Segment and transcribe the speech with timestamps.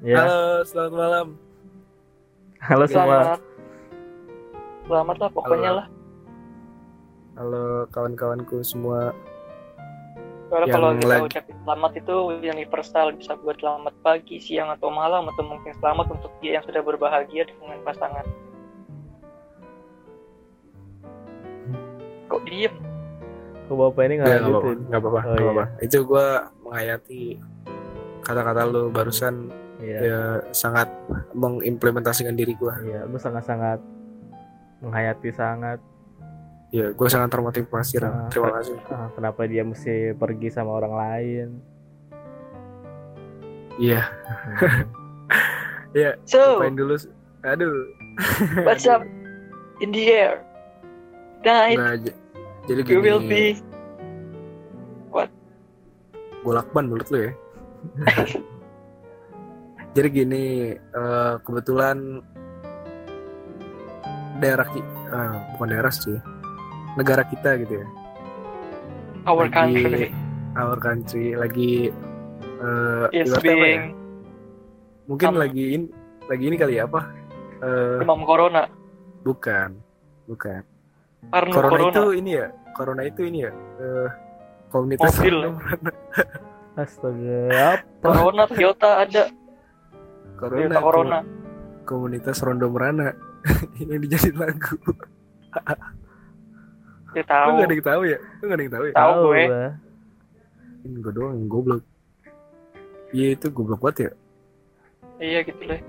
[0.00, 0.16] Ya.
[0.18, 1.26] Halo, selamat malam.
[2.58, 3.04] Halo semua.
[3.04, 3.40] Selamat.
[4.82, 5.78] Selamat lah pokoknya Halo.
[5.78, 5.86] lah.
[7.36, 9.12] Halo kawan-kawanku semua.
[10.50, 14.90] Kalau Yang kalau kita lagi- ucapin selamat itu universal bisa buat selamat pagi, siang atau
[14.90, 18.26] malam atau mungkin selamat untuk dia yang sudah berbahagia dengan pasangan.
[22.26, 22.74] Kok diem?
[23.68, 24.78] Kok bapak ini Ya, nggak apa-apa, ngalanjutin?
[24.82, 25.46] nggak apa-apa, Oh, nggak iya.
[25.46, 25.64] apa-apa.
[25.78, 26.26] Itu gua
[26.60, 27.22] menghayati
[28.20, 29.34] kata-kata lu barusan
[29.80, 29.98] Iya.
[29.98, 30.20] ya
[30.50, 30.88] sangat
[31.32, 32.76] mengimplementasikan diri gua.
[32.78, 33.80] Iya, lu sangat-sangat
[34.80, 35.80] menghayati sangat
[36.70, 37.98] Ya, gua sangat termotivasi.
[37.98, 38.14] Ram.
[38.14, 38.78] Ah, Terima kasih.
[38.88, 41.48] ah, kenapa dia mesti pergi sama orang lain.
[43.74, 44.86] Iya, Hmm.
[45.98, 46.14] ya.
[46.22, 46.94] So, Main dulu.
[47.42, 47.74] Aduh,
[48.68, 49.02] what's up
[49.80, 50.44] in the air?
[51.42, 52.18] Night, j-
[52.68, 53.56] jadi you will gini.
[53.58, 55.26] be.
[56.40, 57.32] Gue lakban menurut lu ya.
[59.90, 60.44] Jadi gini,
[60.78, 62.22] eh, kebetulan
[64.38, 66.18] daerah ki, eh, bukan daerah sih,
[66.94, 67.86] negara kita gitu ya.
[69.26, 70.04] Our lagi- country
[70.50, 71.72] Our country lagi
[72.60, 73.80] eh ibaratnya apa ya?
[75.06, 75.82] Mungkin um, lagi in,
[76.26, 77.00] lagi ini kali ya apa?
[77.60, 78.66] Eh, demam corona.
[79.22, 79.74] bukan,
[80.26, 80.62] bukan.
[81.30, 81.84] Corona, corona.
[81.92, 83.52] itu ini ya, corona itu ini ya.
[83.78, 84.08] eh
[84.70, 85.36] komunitas Mobil.
[86.80, 87.82] Astaga, apa?
[88.00, 89.22] Corona Toyota ada.
[90.40, 91.18] Corona, Toyota Corona.
[91.20, 91.28] ko-
[91.86, 93.08] komunitas Rondo Merana
[93.80, 94.74] ini dijadiin lagu.
[97.10, 97.48] Lu tahu.
[97.58, 98.18] gak ada yang tahu ya?
[98.38, 98.92] Lu gak ada yang tahu ya?
[98.94, 99.42] Tahu gue.
[99.44, 99.66] gua.
[100.80, 101.82] Ini gue doang yang goblok.
[103.10, 104.10] Iya itu goblok banget ya.
[105.18, 105.80] Iya gitu deh.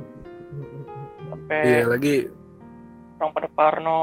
[1.29, 2.15] Sampai Iya lagi
[3.15, 3.99] orang pada Parno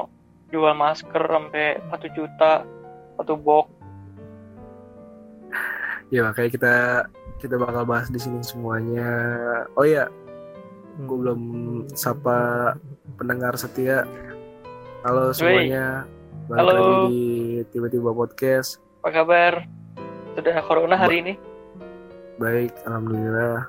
[0.48, 2.62] jual masker sampai 1 juta
[3.18, 3.66] satu box.
[6.08, 6.74] ya makanya kita
[7.36, 9.10] kita bakal bahas di sini semuanya.
[9.76, 10.08] Oh iya,
[10.98, 11.40] gue belum
[11.94, 12.74] sapa
[13.14, 14.02] pendengar setia.
[15.06, 16.02] Halo semuanya.
[16.50, 16.72] Balik Halo.
[16.74, 17.22] lagi di
[17.70, 18.82] tiba-tiba podcast.
[19.04, 19.52] Apa kabar?
[20.34, 21.34] Sudah corona hari ini?
[22.42, 23.66] Baik, alhamdulillah.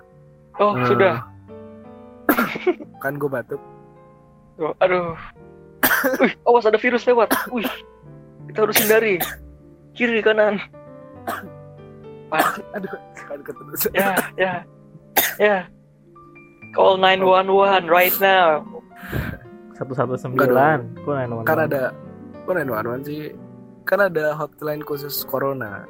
[0.58, 1.16] Oh, Eh, sudah.
[3.04, 3.62] Kan gue batuk.
[4.58, 5.14] Oh, aduh.
[6.22, 7.30] Wih, awas ada virus lewat.
[7.54, 7.70] Wih.
[8.50, 9.22] Kita harus hindari.
[9.94, 10.58] Kiri kanan.
[12.78, 12.94] Aduh,
[13.26, 13.90] kan keterus.
[13.90, 14.54] ya, ya.
[15.42, 15.66] Ya.
[16.72, 18.62] Call 911 right now.
[19.74, 20.22] Satu satu Enggak
[20.52, 20.78] sembilan.
[21.02, 21.84] Kok nanya Kan ada,
[22.46, 23.32] kok nanya Anwan sih?
[23.88, 25.88] Kan ada hotline khusus corona.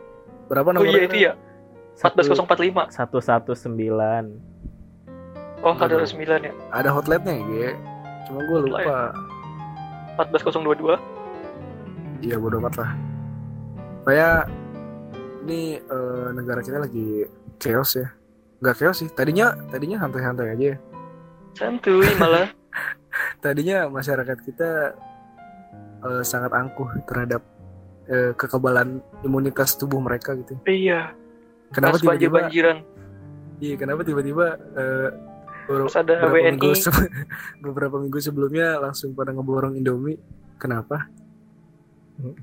[0.48, 0.96] Berapa Oh nomornya?
[0.96, 1.34] iya itu ya.
[2.00, 2.96] 14045.
[2.96, 4.24] Satu satu sembilan.
[5.60, 6.08] Oh, ada Aduh.
[6.08, 6.54] 9 ya.
[6.72, 7.72] Ada hotline-nya ya.
[8.24, 9.12] Cuma gue lupa.
[10.16, 10.96] 14022.
[12.24, 12.92] Iya bodo amat lah.
[14.08, 14.48] Kayak
[15.44, 17.28] ini eh, negara kita lagi
[17.60, 18.08] chaos ya.
[18.60, 19.10] Nggak chaos sih.
[19.12, 20.66] Tadinya tadinya santai-santai aja.
[20.76, 20.78] ya.
[21.56, 22.48] Santuy malah.
[23.44, 24.94] Tadinya masyarakat kita
[26.06, 27.42] eh, sangat angkuh terhadap
[28.06, 30.60] eh, kekebalan imunitas tubuh mereka gitu.
[30.70, 31.12] iya.
[31.70, 32.50] Kenapa tiba-tiba?
[32.50, 32.82] banjiran.
[33.60, 35.10] Iya, kenapa tiba-tiba eh,
[35.70, 36.50] Terus ada beberapa WNI.
[36.58, 36.72] minggu
[37.66, 40.18] beberapa minggu sebelumnya langsung pada ngeborong Indomie.
[40.58, 41.08] Kenapa?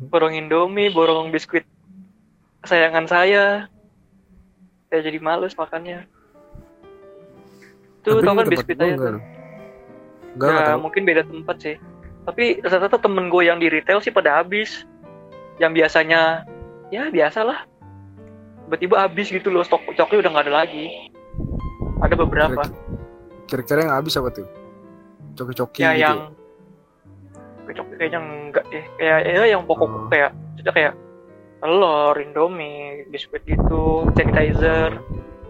[0.09, 1.69] borong Indomie, borong biskuit
[2.65, 3.45] kesayangan saya.
[4.89, 6.07] Saya jadi males makannya.
[8.07, 9.23] Tuh, tau kan biskuit aja enggak tuh.
[10.39, 11.77] Enggak, enggak Ya, mungkin beda tempat sih.
[12.23, 14.87] Tapi rata-rata temen gue yang di retail sih pada habis.
[15.59, 16.47] Yang biasanya,
[16.95, 17.67] ya biasalah.
[18.67, 20.87] Tiba-tiba habis gitu loh, stok stoknya udah nggak ada lagi.
[22.03, 22.63] Ada beberapa.
[23.47, 24.47] Kira-kira yang habis apa tuh?
[25.39, 26.03] Coki-coki Ya gitu.
[26.03, 26.19] yang
[27.67, 28.85] kecok kayaknya enggak deh.
[28.99, 30.07] Kayak ya yang pokok Oh.
[30.11, 30.93] kayak sudah kayak
[31.67, 35.03] telur, indomie, biskuit gitu, sanitizer,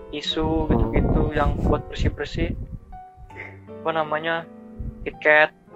[0.09, 2.57] tisu gitu-gitu yang buat bersih-bersih.
[3.85, 4.49] Apa namanya?
[5.05, 5.53] KitKat.
[5.53, 5.69] Oh,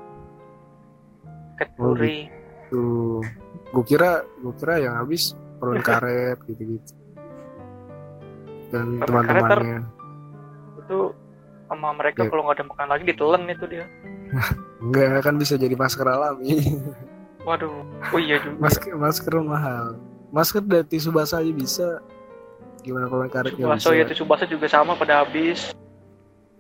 [1.60, 2.32] Cadbury.
[2.72, 3.20] Tuh,
[3.68, 6.96] gue kira, gue kira yang habis perun karet gitu-gitu.
[8.72, 9.84] Dan teman-temannya.
[10.80, 11.12] Itu
[11.68, 12.32] sama mereka Ya.
[12.32, 13.84] kalau nggak ada makan lagi ditelan itu dia.
[14.80, 16.80] Enggak kan bisa jadi masker alami.
[17.44, 17.84] Waduh.
[18.08, 18.56] Oh iya juga.
[18.56, 20.00] masker masker mahal.
[20.30, 21.88] Masker dari tisu basah aja bisa.
[22.80, 23.90] Gimana permen karet nggak bisa?
[23.90, 25.74] Subasa ya tisu basah juga sama pada habis.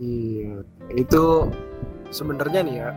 [0.00, 0.64] Iya,
[0.96, 1.24] itu
[2.10, 2.90] sebenarnya nih ya.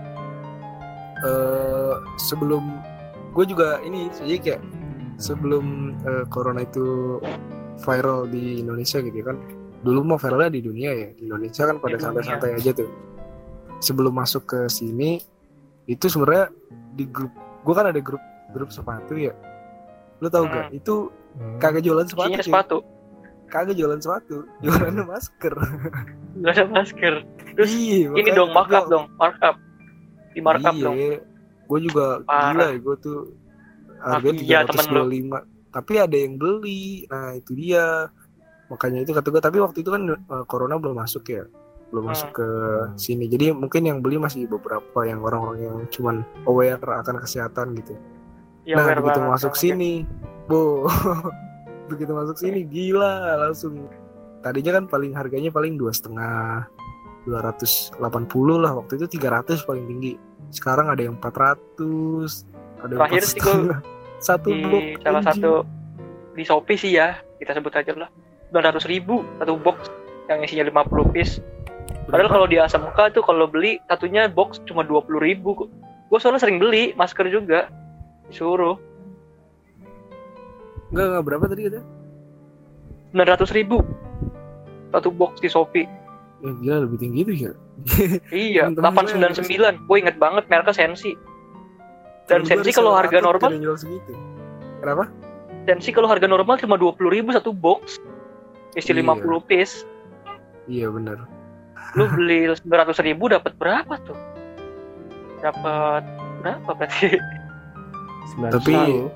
[1.24, 2.84] eh sebelum
[3.32, 4.62] gue juga ini jadi kayak
[5.16, 7.20] sebelum eh, corona itu
[7.80, 9.40] viral di Indonesia gitu kan.
[9.84, 11.08] Dulu mau viralnya di dunia ya.
[11.16, 12.92] Di Indonesia kan pada santai-santai aja tuh.
[13.80, 15.20] Sebelum masuk ke sini
[15.88, 16.52] itu sebenarnya
[16.96, 17.32] di grup
[17.64, 19.32] gue kan ada grup grup sepatu ya.
[20.18, 20.54] Lu tahu Hmm.
[20.54, 20.66] gak?
[20.72, 20.96] Itu
[21.34, 21.58] Hmm.
[21.58, 22.30] kagak jualan sepatu.
[22.30, 22.78] Isinya sepatu.
[23.46, 25.54] kagak jualan sepatu, jualannya masker.
[26.36, 27.14] Gak ada masker.
[27.54, 29.56] Terus iya, ini makanya dong markup dong, markup.
[30.28, 30.98] Di markup iya, dong.
[31.64, 32.50] gue juga Parah.
[32.50, 33.20] gila ya gue tuh
[33.96, 35.40] harga Mafia tiga ratus dua lima
[35.70, 38.12] tapi ada yang beli nah itu dia
[38.68, 41.48] makanya itu kata gue tapi waktu itu kan eh, corona belum masuk ya
[41.88, 42.12] belum Hmm.
[42.12, 42.48] masuk ke
[42.96, 47.96] sini jadi mungkin yang beli masih beberapa yang orang-orang yang cuman aware akan kesehatan gitu
[48.64, 50.08] Ya, nah begitu banget masuk sini
[50.48, 50.88] bo.
[51.92, 53.92] Begitu masuk sini gila langsung.
[54.40, 56.68] Tadinya kan paling harganya paling dua setengah
[57.28, 58.00] 280
[58.60, 60.14] lah waktu itu 300 paling tinggi.
[60.52, 62.48] Sekarang ada yang 400
[62.84, 63.92] ada yang Terakhir sih gua 4,5.
[64.28, 65.28] satu di box salah anjing.
[65.28, 65.54] satu
[66.34, 68.10] di Shopee sih ya kita sebut aja lah.
[68.56, 69.92] 900 ribu satu box
[70.32, 71.44] yang isinya 50 piece.
[72.08, 75.68] Padahal kalau di ASMK tuh kalau beli satunya box cuma 20 ribu
[76.14, 77.72] gue soalnya sering beli masker juga
[78.34, 78.82] disuruh
[80.90, 81.82] enggak enggak berapa tadi kata
[83.14, 83.78] 900 ribu.
[84.90, 85.86] Satu box di Shopee
[86.44, 87.52] ya gila lebih tinggi itu ya?
[88.34, 91.16] Iya Temen-temen gue 899 gue inget banget mereknya Sensi.
[92.28, 93.78] Dan Sensi ada kalau harga normal ada
[94.84, 95.04] kenapa?
[95.64, 97.98] Sensi kalau harga normal cuma 20 ribu satu box.
[98.76, 99.06] Isi Iya.
[99.06, 99.88] 50 piece.
[100.68, 101.24] Iya benar.
[101.96, 104.18] Lu beli 900 ribu dapat berapa tuh?
[105.40, 106.04] Dapat
[106.44, 107.16] berapa berarti?
[107.16, 107.33] 90
[108.50, 109.08] Tapi-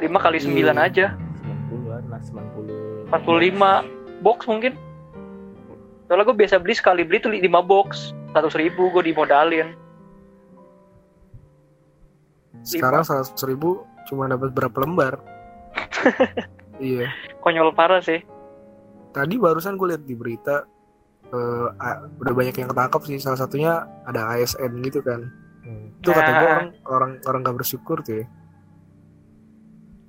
[0.00, 0.84] 5 kali 9 Iya.
[0.84, 1.06] aja.
[1.68, 3.84] 90-an lah 90 45
[4.20, 4.72] box mungkin.
[6.04, 8.12] Soalnya gue biasa beli sekali beli tuh 5 box.
[8.32, 9.72] 100 ribu gue dimodalin.
[12.62, 15.14] Sekarang seratus ribu cuma dapat berapa lembar?
[16.74, 17.06] Iya.
[17.38, 18.18] Konyol parah sih.
[19.10, 20.66] Tadi barusan gue lihat di berita
[21.24, 23.22] eh, a- udah banyak yang ketangkap sih.
[23.22, 25.22] Salah satunya ada ASN gitu kan
[25.64, 25.96] Hmm.
[25.96, 28.26] itu kata gue orang orang orang gak bersyukur tuh ya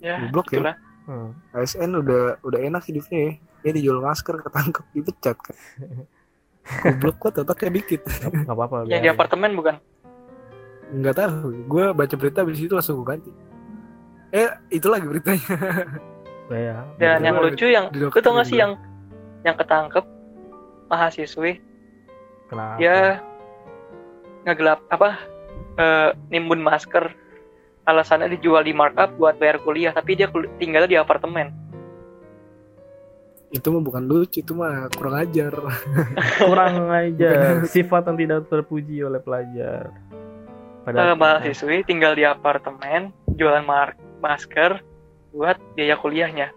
[0.06, 0.78] ya Goblok ya.
[1.06, 1.38] Hmm.
[1.54, 3.32] ASN udah udah enak hidupnya ya.
[3.66, 5.58] Dia dijual masker ketangkep dipecat kan.
[6.82, 8.02] Goblok kok otaknya dikit.
[8.06, 9.78] Nggak apa-apa yang di apartemen bukan?
[10.94, 11.66] Nggak tahu.
[11.66, 13.32] Gue baca berita habis itu langsung gue ganti.
[14.34, 15.46] Eh itu lagi beritanya.
[16.50, 17.26] Lah ya dan Betul.
[17.26, 18.78] yang lucu yang lu tau gak sih yang
[19.46, 20.06] yang ketangkep
[20.90, 21.62] mahasiswi?
[22.50, 22.78] Kenapa?
[22.78, 22.98] Dia
[24.46, 25.18] ngegelap apa
[25.76, 27.12] eh, nimbun masker.
[27.86, 31.54] Alasannya dijual di markup buat bayar kuliah tapi dia kul- tinggalnya di apartemen.
[33.50, 35.54] Itu mah bukan lucu itu mah kurang ajar.
[36.42, 39.94] Kurang aja sifat yang tidak terpuji oleh pelajar.
[40.84, 44.82] Eh, pada mahasiswi tinggal di apartemen jualan mar- masker
[45.30, 46.50] buat biaya kuliahnya.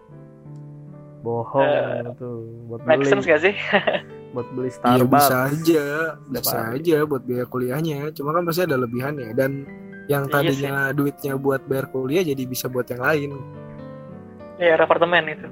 [1.20, 2.28] Bohong Eh, itu
[2.66, 3.52] buat make sense gak sih
[4.38, 6.74] buat beli Iya Starbucks bisa aja, Setiap bisa hari.
[6.78, 7.98] aja buat biaya kuliahnya.
[8.12, 9.66] Cuma kan pasti ada lebihannya dan
[10.06, 13.30] yang Iya tadinya duitnya buat bayar kuliah jadi bisa buat yang lain.
[14.56, 15.48] ya apartemen itu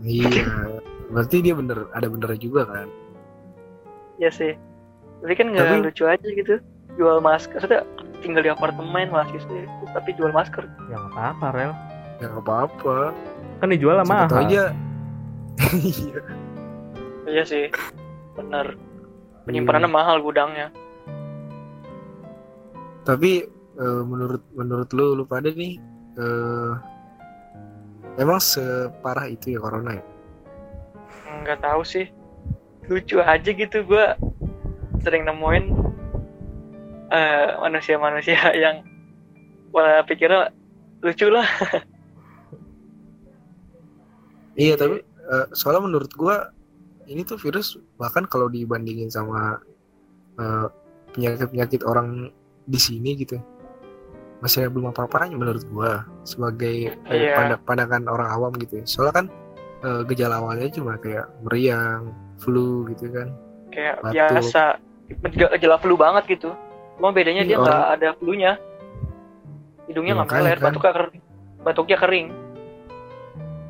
[0.00, 2.88] Iya, berarti dia bener ada benernya juga kan.
[4.14, 4.52] ya sih
[5.18, 6.54] tapi kan nggak Tapi- lucu aja gitu
[6.94, 7.80] jual masker sudah
[8.20, 9.48] tinggal di apartemen terus
[9.90, 11.72] tapi jual masker yang apa rel
[12.18, 13.16] Ya nggak apa-apa.
[13.58, 14.64] kan dijual Siapa mahal aja.
[15.72, 16.20] Iya.
[17.24, 17.64] iya sih
[18.34, 18.78] bener.
[19.44, 20.72] Penyimpanannya mahal gudangnya.
[23.04, 23.44] Tapi
[23.76, 25.76] eh, menurut menurut lu lu pada nih
[26.16, 26.72] eh,
[28.16, 30.04] emang separah itu ya corona ya?
[31.44, 32.08] nggak tahu sih.
[32.88, 34.16] Lucu aja gitu gua
[35.04, 35.64] sering nemuin
[37.12, 38.80] eh, manusia-manusia yang
[39.70, 40.50] wala pikirnya
[41.04, 41.46] lucu lah.
[44.54, 46.54] Iya tapi eh, soalnya menurut gua
[47.06, 49.60] ini tuh virus bahkan kalau dibandingin sama
[50.34, 50.66] eh,
[51.10, 52.30] penyakit-penyakit orang
[52.64, 53.38] di sini gitu
[54.40, 57.32] masih belum apa-apanya menurut gua sebagai eh, Iya.
[57.34, 58.78] panda- pandangan orang awam gitu.
[58.78, 58.84] ya.
[58.84, 59.26] Soalnya kan
[59.80, 63.28] eh, gejala awalnya cuma kayak meriang, flu gitu kan.
[63.68, 64.14] kayak Batuk.
[64.14, 64.62] biasa
[65.54, 66.50] Gejala- flu banget gitu
[66.94, 68.52] cuma bedanya Iya, dia nggak orang- ada flunya
[69.84, 70.64] hidungnya Ya, nggak meler kan.
[70.64, 71.22] batuknya kering
[71.60, 72.28] batuknya kering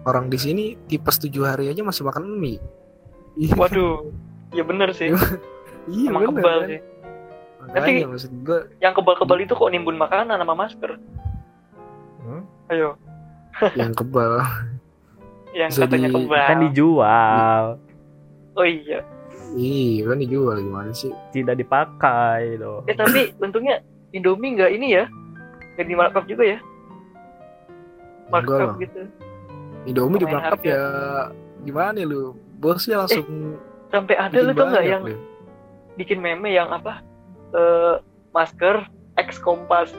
[0.04, 2.60] Orang di sini tipes tujuh hari aja masih makan mie.
[3.34, 4.10] Iya, waduh.
[4.50, 5.10] Ya bener sih.
[5.84, 6.08] Iya.
[6.08, 6.68] Emang bener kebal kan.
[6.68, 6.80] sih.
[7.60, 10.90] Makanya Tapi- maksud gua yang kebal-kebal itu kok nimbun makanan sama masker?
[12.20, 12.42] Hmm?
[12.68, 12.96] ayo.
[13.74, 14.32] Yang kebal.
[15.58, 16.44] yang Bisa katanya di- kebal.
[16.44, 17.64] Kan dijual.
[18.54, 19.02] Oh iya.
[19.52, 21.14] Iya kan dijual gimana sih?
[21.30, 23.78] tidak dipakai dong eh tapi untungnya
[24.10, 25.04] Indomie nggak ini ya?
[25.74, 26.58] Nggak di markup juga ya?
[28.30, 29.00] Markup gitu.
[29.84, 30.82] Indomie di markup ya
[31.64, 32.36] gimana lu?
[32.54, 33.24] Bosnya langsung
[33.88, 35.02] sampai ada lu tau nggak yang
[35.94, 37.00] bikin meme yang apa
[37.50, 37.94] eh
[38.30, 38.84] masker
[39.16, 39.90] X kompas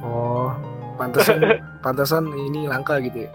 [0.00, 0.52] Oh,
[0.94, 1.40] pantesan
[1.84, 3.30] pantesan ini langka gitu ya.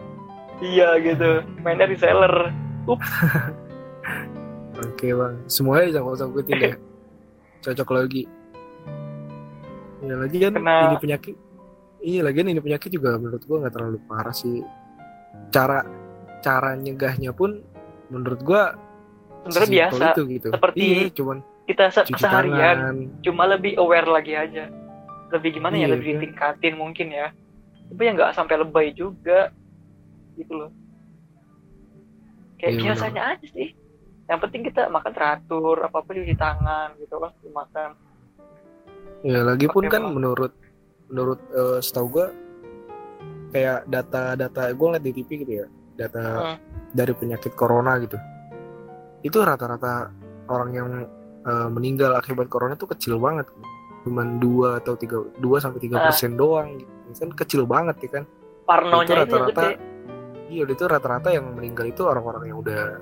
[0.62, 2.54] iya gitu mainnya reseller
[4.82, 6.74] Oke bang, semuanya jangan sangkutin ya.
[7.64, 8.24] Cocok lagi.
[10.02, 11.36] Ya lagi kan Kena- ini penyakit.
[12.02, 14.66] Iya lagian ini penyakit juga menurut gua nggak terlalu parah sih.
[15.54, 15.86] Cara
[16.42, 17.62] cara nyegahnya pun
[18.10, 18.76] menurut gua
[19.48, 20.06] sebenarnya biasa.
[20.14, 20.48] itu gitu.
[20.52, 22.96] Seperti iya, cuman kita se- cuci seharian tangan.
[23.24, 24.68] cuma lebih aware lagi aja.
[25.32, 25.88] Lebih gimana ya?
[25.88, 26.14] Iya, lebih kan?
[26.20, 27.28] ditingkatin mungkin ya.
[27.94, 29.54] Tapi ya nggak sampai lebay juga.
[30.36, 30.72] Gitu loh.
[32.60, 33.70] Kayak Iya, biasanya aja sih.
[34.28, 37.90] Yang penting kita makan teratur apa apa cuci tangan gitu kan makan.
[39.22, 40.16] Ya lagi pun kan masker.
[40.18, 40.54] menurut
[41.12, 42.28] menurut eh, setahu gua
[43.52, 45.68] kayak data-data gue ngeliat di TV gitu ya
[46.08, 46.58] data Hmm.
[46.92, 48.18] dari penyakit corona gitu.
[49.22, 50.10] Itu rata-rata
[50.50, 50.90] orang yang
[51.42, 53.46] eh, meninggal akibat corona tuh kecil banget.
[54.06, 56.78] Cuman dua atau tiga dua sampai tiga persen doang.
[56.82, 56.90] Gitu
[57.22, 58.24] kan kecil banget ya kan.
[58.66, 59.90] Parnonya itu itu rata-rata gede
[60.52, 63.00] iya itu rata-rata yang meninggal itu orang-orang yang udah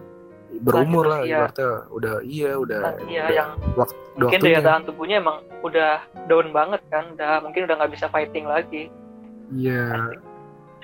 [0.61, 1.33] berumur lah usia.
[1.33, 5.91] ibaratnya udah iya udah, Nah, iya udah yang waktu mungkin daya tahan tubuhnya emang udah
[6.25, 8.89] down banget kan udah mungkin udah nggak bisa fighting lagi.
[9.49, 10.13] Iya.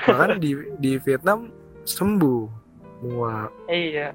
[0.06, 1.50] Bahkan di di Vietnam
[1.86, 2.42] sembuh
[3.00, 3.50] semua.
[3.68, 4.10] iya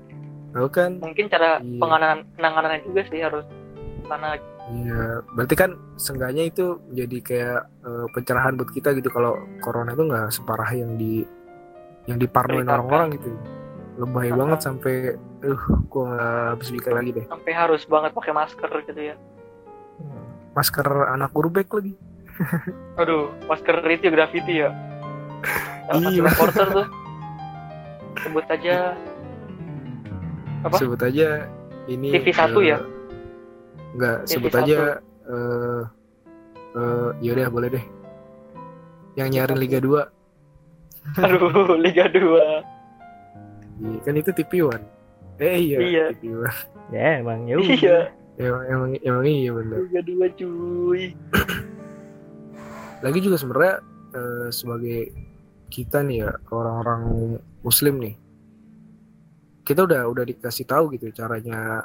[0.51, 0.99] Tahu kan?
[0.99, 1.79] mungkin cara Iya.
[1.79, 3.47] penanganan penanganannya juga sih harus
[4.05, 4.35] karena
[4.71, 5.03] Iya.
[5.33, 10.31] Berarti kan seenggaknya itu jadi kayak eh, pencerahan buat kita gitu kalau corona itu nggak
[10.31, 11.23] separah yang di
[12.05, 13.31] yang diparnoin orang-orang gitu.
[13.97, 14.95] Lebay banget sampai
[15.41, 17.27] uh gua nggak habis pikir lagi deh.
[17.27, 19.17] sampai harus banget pakai masker gitu ya
[20.51, 21.95] Masker anak urbek lagi.
[23.01, 24.71] Aduh, masker itu graffiti ya.
[25.91, 26.27] Iya.
[26.27, 26.87] reporter tuh.
[28.21, 28.75] Sebut aja
[30.61, 30.77] Apa?
[30.77, 31.49] Sebut aja
[31.89, 32.79] ini TV1 eh, ya?
[33.97, 34.31] Enggak, TV1.
[34.31, 34.79] sebut aja
[35.27, 35.83] eh
[36.77, 37.85] eh yaudah boleh deh.
[39.19, 40.05] Yang nyarin Liga 2
[41.25, 42.21] aduh Liga 2.
[43.81, 44.85] Iya, kan itu TV One.
[45.41, 46.05] Eh iya, Iya.
[46.21, 46.59] TV One.
[46.95, 47.55] Ya emang ya.
[47.57, 47.99] Iya,
[48.35, 49.79] Emang, emang, emang iya bener.
[49.89, 51.03] Liga 2 cuy.
[53.01, 53.75] Lagi juga sebenarnya
[54.13, 55.01] eh, sebagai
[55.71, 57.03] kita nih ya orang-orang
[57.61, 58.15] Muslim nih,
[59.63, 61.85] kita udah udah dikasih tahu gitu caranya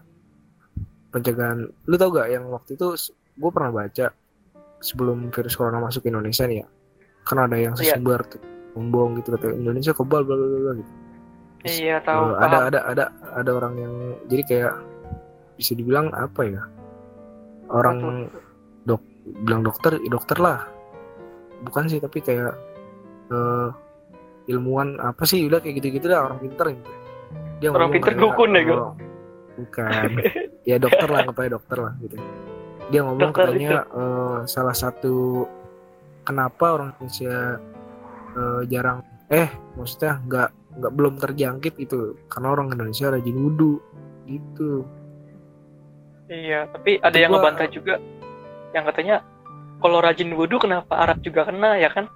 [1.12, 1.68] pencegahan.
[1.86, 2.96] Lu tau gak yang waktu itu
[3.36, 4.12] gue pernah baca
[4.80, 6.68] sebelum virus corona masuk ke Indonesia nih ya,
[7.24, 8.00] kan ada yang Iya.
[8.00, 8.40] sebar tuh
[8.76, 10.92] ngomong gitu kata Indonesia kebal bla bla bla gitu.
[11.66, 12.24] Terus, Iya, tahu.
[12.30, 13.94] Eh, ada ada ada ada orang yang
[14.28, 14.74] jadi kayak
[15.56, 16.62] bisa dibilang apa ya
[17.72, 18.28] orang
[18.84, 19.00] dok
[19.42, 20.68] bilang dokter ya dokter lah
[21.64, 22.54] bukan sih tapi kayak
[23.32, 23.70] eh,
[24.46, 25.44] ilmuwan apa sih?
[25.44, 26.92] Udah kayak gitu gitu lah orang pinter gitu.
[27.56, 28.74] Dia Orang pinter dukun ya, Go?
[28.76, 28.92] oh,
[29.56, 30.10] bukan.
[30.66, 32.18] Ya dokter lah ngapain dokter lah gitu.
[32.90, 35.46] Dia ngomong Dokter katanya eh, salah satu
[36.22, 37.62] kenapa orang Indonesia
[38.34, 40.50] eh, jarang eh maksudnya nggak
[40.82, 42.18] nggak belum terjangkit itu.
[42.26, 43.78] Karena orang Indonesia rajin wudhu
[44.26, 44.90] gitu.
[46.26, 47.96] Iya, tapi ada Itu yang gua- ngebantah juga.
[48.74, 49.16] Yang katanya
[49.78, 52.10] kalau rajin wudhu kenapa Arab juga kena ya kan?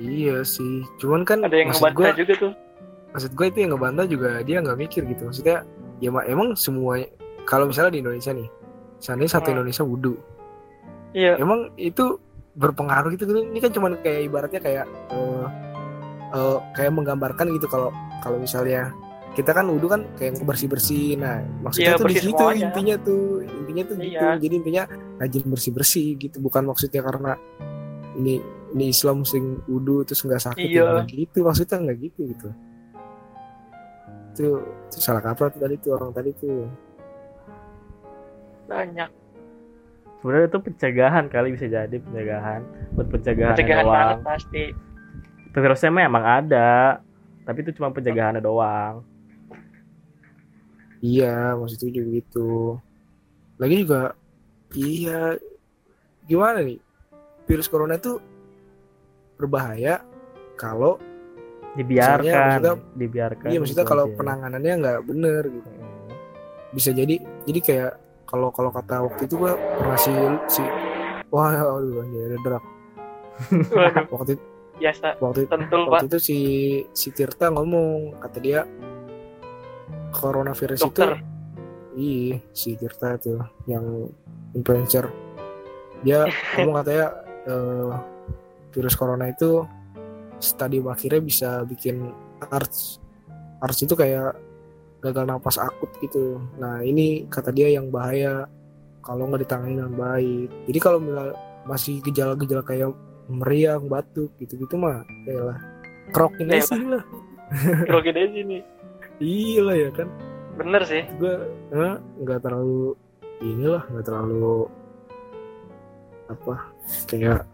[0.00, 2.52] Iya sih cuman kan Ada yang maksud ngebantah gua juga tuh.
[3.10, 5.62] maksud gue itu yang ngebantah juga dia nggak mikir gitu maksudnya
[5.98, 7.04] ya ma- emang semua
[7.42, 8.48] kalau misalnya di Indonesia nih
[8.96, 9.56] seandainya satu Hmm.
[9.56, 10.14] Indonesia wudhu
[11.10, 15.46] Iya, emang itu berpengaruh gitu ini kan cuman kayak ibaratnya kayak eh,
[16.30, 17.90] eh, kayak menggambarkan gitu kalau
[18.20, 18.94] kalau misalnya
[19.30, 22.62] kita kan wudhu kan kayak bersih bersih nah maksudnya Iya, tuh di situ semuanya.
[22.64, 24.38] intinya tuh intinya tuh gitu Iya.
[24.38, 24.82] jadi intinya
[25.18, 27.32] rajin bersih bersih gitu bukan maksudnya karena
[28.12, 28.38] ini
[28.70, 30.80] ini Islam muslim wudhu terus nggak sakit Iya.
[30.80, 32.48] ya nggak gitu maksudnya nggak gitu gitu
[34.30, 36.64] itu, itu salah kaprah tuh tadi tuh orang tadi tuh
[38.66, 39.10] banyak.
[40.22, 42.60] Sebenarnya itu pencegahan kali bisa jadi pencegahan
[42.94, 43.96] buat pencegahan, Pencegahan doang.
[43.96, 44.64] banget pasti.
[45.50, 47.02] Virusnya memang ada,
[47.42, 49.02] tapi itu cuma pencegahan doang.
[51.00, 52.52] Iya, maksud itu juga gitu.
[53.56, 54.14] Lagi juga,
[54.76, 55.34] iya,
[56.28, 56.78] gimana nih?
[57.48, 58.20] Virus corona itu
[59.40, 60.04] berbahaya
[60.54, 61.00] kalau,
[61.70, 62.26] Dibiarkan,
[62.60, 63.48] maksudnya- dibiarkan.
[63.48, 64.14] iya maksudnya gitu kalau aja.
[64.14, 65.68] penanganannya nggak bener gitu.
[65.70, 66.10] Hmm.
[66.70, 67.92] Bisa jadi, jadi kayak
[68.26, 70.12] kalau kalau kata waktu itu gua pernah si
[70.46, 70.62] si,
[71.28, 72.64] wah, aduh, ya ada drag.
[73.72, 74.44] Waduh, Waktu itu,
[74.76, 75.08] biasa.
[75.16, 75.88] waktu itu, Pak.
[75.88, 76.38] waktu itu si
[76.92, 78.60] si Tirta ngomong, kata dia
[80.12, 81.16] coronavirus Dokter.
[81.16, 81.28] itu
[81.92, 84.06] Iya, si Tirta tuh yang
[84.52, 85.10] influencer.
[86.02, 86.22] Dia
[86.56, 87.06] ngomong katanya
[87.46, 87.92] eh,
[88.70, 89.66] virus corona itu
[90.40, 92.10] stadium akhirnya bisa bikin
[92.50, 93.02] ARS.
[93.60, 94.34] ARS itu kayak
[95.04, 96.40] gagal napas akut gitu.
[96.56, 98.48] Nah ini kata dia yang bahaya
[99.04, 100.48] kalau nggak ditangani dengan baik.
[100.68, 100.98] Jadi kalau
[101.68, 102.92] masih gejala-gejala kayak
[103.30, 105.58] meriang, batuk gitu-gitu mah, ya lah
[106.10, 107.04] krokin Iya, aja lah
[107.88, 108.58] Grogi aja sini
[109.22, 110.08] iya lah ya kan
[110.58, 111.34] bener sih gue
[111.72, 112.98] eh, nggak terlalu
[113.40, 114.68] inilah nggak terlalu
[116.28, 116.54] apa
[117.08, 117.48] kayak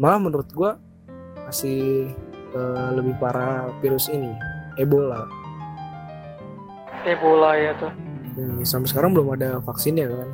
[0.00, 0.70] malah menurut gue
[1.46, 2.10] masih
[2.54, 4.30] eh, lebih parah virus ini
[4.74, 5.22] Ebola.
[7.06, 7.92] Ebola ya tuh.
[8.34, 10.30] Hmm, sampai sekarang belum ada vaksinnya kan?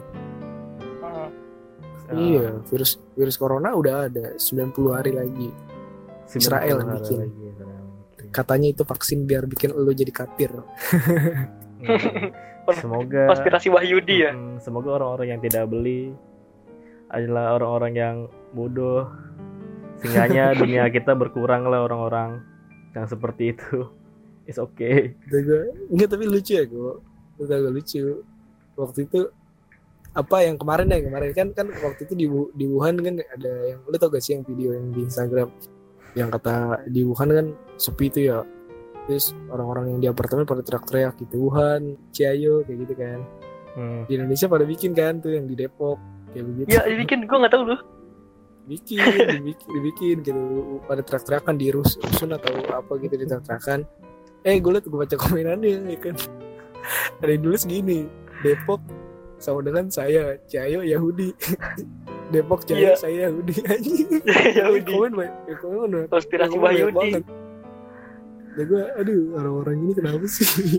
[2.11, 2.19] Hmm.
[2.19, 5.50] iya virus virus corona udah ada 90 hari lagi.
[6.31, 7.21] Israel yang bikin.
[8.31, 10.50] katanya itu vaksin biar bikin lo jadi kafir.
[12.81, 14.33] Semoga konspirasi Wahyudi ya.
[14.62, 16.14] Semoga orang-orang yang tidak beli
[17.11, 18.17] adalah orang-orang yang
[18.55, 19.11] bodoh.
[20.00, 22.40] Sehingga dunia kita berkurang lah orang-orang
[22.97, 23.88] yang seperti itu.
[24.49, 25.14] It's okay.
[25.92, 26.95] Enggak tapi lucu ya gue
[27.40, 28.25] Kata gue lucu.
[28.76, 29.21] Waktu itu
[30.11, 32.26] apa yang kemarin ya kemarin kan kan waktu itu di
[32.59, 35.49] di Wuhan kan ada yang lu tau gak sih yang video yang di Instagram?
[36.19, 36.57] Yang kata
[36.90, 38.42] di Wuhan kan sepi itu ya.
[39.07, 43.21] Terus orang-orang yang di apartemen pada teriak-teriak gitu Wuhan Ciayo kayak gitu kan.
[43.71, 44.02] Hmm.
[44.11, 45.95] di Indonesia pada bikin kan tuh yang di Depok
[46.35, 46.69] kayak begitu.
[46.75, 47.23] Ya dibikin.
[47.30, 48.00] Gue nggak tahu loh
[48.71, 50.43] bikin dibikin, dibikin gitu.
[50.87, 53.83] Pada teriak-teriakan di rus rusun atau apa gitu diteriak-teriakan
[54.41, 56.15] eh gue liat gue baca komenannya ya kan.
[57.21, 58.07] Ada yang nulis gini
[58.41, 58.79] Depok
[59.37, 61.35] sama dengan saya Cayo Yahudi.
[62.33, 62.95] Depok Cayo Iya.
[62.95, 64.07] saya Yahudi anjing.
[64.55, 64.87] Yahudi.
[64.89, 66.09] Komen banyak ya, komen banyak.
[66.09, 67.25] Konspirasi banget.
[68.50, 70.79] Ya gue aduh orang-orang ini kenapa sih?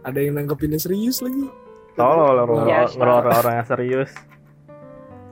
[0.00, 1.50] Ada yang nanggepinnya serius lagi.
[1.98, 4.10] Orang- orang-orang yang serius.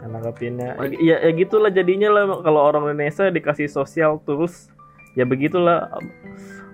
[0.04, 0.76] Nanggapinnya.
[1.00, 4.68] Ya, ya gitulah jadinya lah kalau orang Indonesia dikasih sosial terus
[5.16, 5.88] ya begitulah.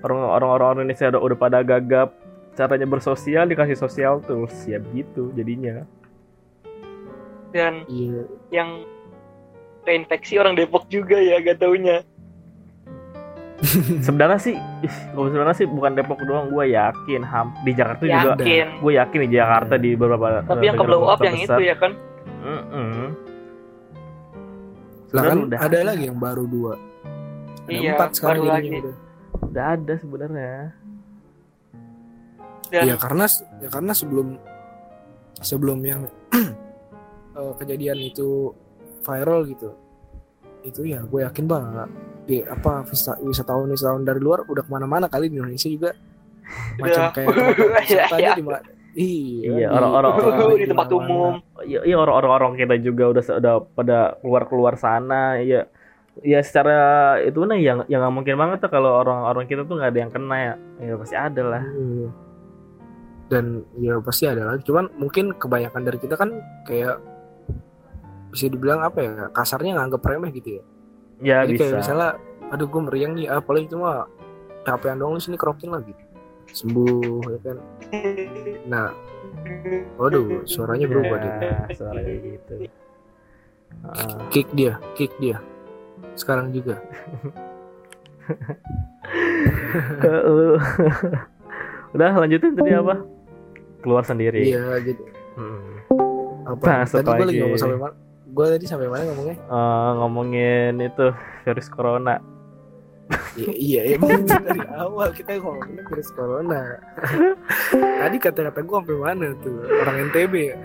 [0.00, 2.16] Orang-orang orang Indonesia udah, udah pada gagap
[2.56, 5.86] caranya bersosial dikasih sosial terus ya begitu jadinya.
[7.50, 8.22] dan iya.
[8.54, 8.86] yang
[9.82, 12.06] keinfeksi orang Depok juga ya gak taunya.
[14.06, 18.32] Sebenarnya sih ih, kalau sebenarnya sih bukan Depok doang gue yakin ham di Jakarta juga.
[18.40, 18.66] Yakin.
[18.80, 21.92] Gue yakin di Jakarta di beberapa tapi yang ke blow up yang itu ya kan?
[22.40, 22.89] Mm-mm.
[25.10, 26.74] Lah kan udah ada lagi yang baru dua
[27.60, 28.68] ada Iya, empat sekarang baru lagi.
[28.76, 28.96] udah.
[29.42, 30.52] udah ada sebenarnya
[32.70, 33.24] dan ya karena
[33.58, 34.28] ya karena sebelum
[35.40, 36.00] sebelum yang
[37.38, 38.54] eh, kejadian itu
[39.00, 39.74] viral gitu
[40.60, 41.88] itu ya gue yakin banget
[42.28, 45.90] di apa wisa- wisatawan wisatawan dari luar udah ke mana-mana kali di Indonesia juga
[46.78, 47.26] macam kayak
[47.88, 48.38] Iya, wisatanya iya.
[48.38, 48.44] di
[48.92, 50.14] iya Iya, orang-orang-
[50.56, 55.38] di tempat umum Iya, iya orang-orang kita juga udah udah pada keluar-keluar sana.
[55.38, 55.70] Iya.
[56.20, 56.74] Ya secara
[57.22, 60.10] itu nah yang yang nggak mungkin banget tuh kalau orang-orang kita tuh nggak ada yang
[60.10, 60.54] kena ya.
[60.80, 61.62] Ya pasti ada lah.
[61.66, 62.08] Iya.
[63.30, 66.34] dan ya pasti ada lagi cuman mungkin kebanyakan dari kita kan
[66.66, 66.98] kayak
[68.28, 70.62] bisa dibilang apa ya kasarnya nganggap remeh gitu ya
[71.20, 71.62] Ya Jadi bisa.
[71.62, 72.10] kayak misalnya,
[72.48, 74.08] aduh gue meriang nih, ah paling cuma
[74.64, 75.92] capean doang di sini kerokin lagi,
[76.52, 77.56] sembuh ya kan.
[78.66, 78.90] Nah,
[79.96, 81.32] waduh, suaranya berubah deh.
[81.40, 82.54] Ya, suara kayak gitu.
[83.70, 84.18] Heeh.
[84.34, 85.38] Kick dia, kick dia.
[86.18, 86.82] Sekarang juga.
[91.94, 92.94] Udah lanjutin tadi apa?
[93.82, 94.44] Keluar sendiri.
[94.44, 95.02] Iya, gitu.
[95.38, 95.80] Hmm.
[96.46, 96.84] Apa?
[96.84, 97.94] Masuk tadi gue lagi ngomong sampai mana?
[98.30, 99.36] Gue tadi sampai mana ngomongnya?
[99.38, 101.06] Eh, ngomongin itu
[101.46, 102.20] virus corona.
[103.42, 104.40] Iya, iya, iya bener.
[104.42, 106.62] dari awal kita ngomongin virus corona.
[108.00, 109.56] tadi kata-kata gue sampai mana tuh?
[109.64, 110.56] Orang NTB ya?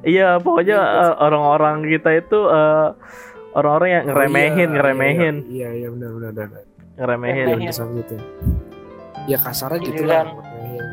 [0.00, 2.88] Iya, pokoknya Iya, eh, orang-orang kita itu eh,
[3.50, 6.48] orang-orang yang Oh, ngeremehin, iya, ngeremehin, Iya, iya, benar, benar, benar.
[6.96, 7.34] ngeremehin.
[7.36, 7.74] Iya, Ngeremehin.
[7.74, 8.16] benar gitu.
[9.26, 10.24] Ya kasarnya gitu lah,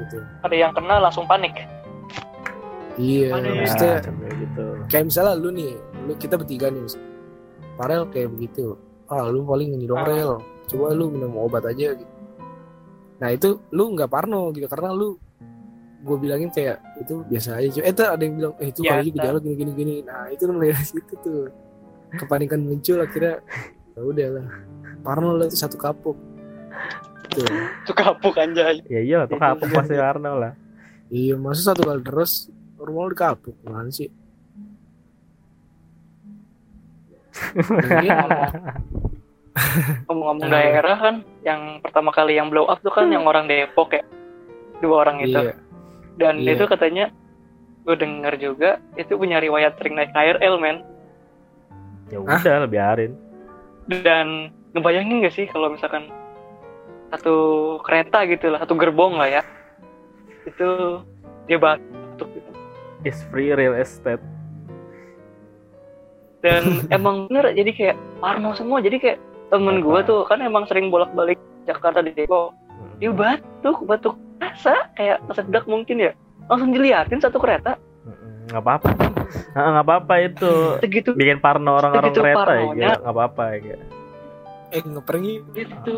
[0.01, 0.17] gitu.
[0.41, 1.55] ada yang kena langsung panik
[2.95, 3.51] Iya, Panik.
[3.59, 4.65] maksudnya kayak gitu.
[4.87, 5.71] kayak misalnya lu nih,
[6.03, 6.99] lu kita bertiga nih, mis-
[7.75, 8.79] Farel kayak begitu.
[9.05, 10.07] Ah, lu paling ini dong Ah.
[10.07, 10.39] Rel.
[10.65, 12.13] Coba lu minum obat aja gitu.
[13.21, 15.15] Nah itu lu nggak parno gitu karena lu
[16.05, 17.81] gue bilangin kayak itu biasa aja.
[17.81, 18.93] Eh tuh ada yang bilang eh itu Biasa.
[19.01, 19.95] kali gejala gini gini gini.
[20.05, 21.49] Nah itu mulai dari situ tuh
[22.15, 23.41] kepanikan muncul akhirnya
[23.97, 24.47] ya udah lah
[25.01, 26.17] parno lah itu satu kapuk.
[27.25, 27.41] Tuh.
[27.83, 30.53] itu kapuk anjay Ya iya, tuh kapok pasti Arno lah.
[31.09, 32.47] Iya masa satu kali terus
[32.77, 34.07] rumah lu di kapuk gimana sih?
[40.05, 40.53] ngomong-ngomong Ah.
[40.53, 44.03] daerah kan yang pertama kali yang blow up tuh kan yang orang Depok ya
[44.79, 45.55] dua orang itu Iya.
[46.17, 46.59] dan Iya.
[46.59, 47.05] itu katanya
[47.85, 50.83] gue denger juga itu punya riwayat sering naik KRL men
[52.05, 53.17] Ya udah, biarin.
[53.87, 56.09] dan ngebayangin gak sih kalau misalkan
[57.09, 57.35] satu
[57.81, 59.41] kereta gitu lah satu gerbong lah ya
[60.43, 60.67] itu
[61.45, 62.51] dia batuk gitu
[63.01, 64.21] It's free real estate.
[66.41, 66.61] dan
[66.95, 71.37] emang bener jadi kayak parno semua jadi kayak temen gue tuh kan emang sering bolak-balik
[71.63, 72.53] Jakarta di Depok.
[72.75, 72.95] Mm.
[72.97, 76.11] dia batuk batuk rasa kayak sedak mungkin ya.
[76.45, 77.79] Langsung diliatin satu kereta.
[78.03, 78.87] Mm-mm, nggak apa-apa.
[79.51, 80.51] Nah, nggak apa-apa itu.
[80.79, 81.09] Segitu.
[81.13, 83.77] Bikin parno orang-orang kereta ya nggak apa-apa ya
[84.73, 85.23] eh ngeprank
[85.55, 85.97] gitu.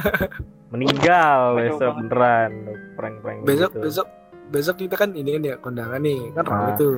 [0.72, 2.50] Meninggal besok beneran
[2.98, 3.80] prank-prank besok gitu.
[3.80, 4.06] besok
[4.50, 6.20] besok kita kan ini kan ya kondangan nih.
[6.34, 6.76] Kan ramai Ah.
[6.76, 6.96] tuh.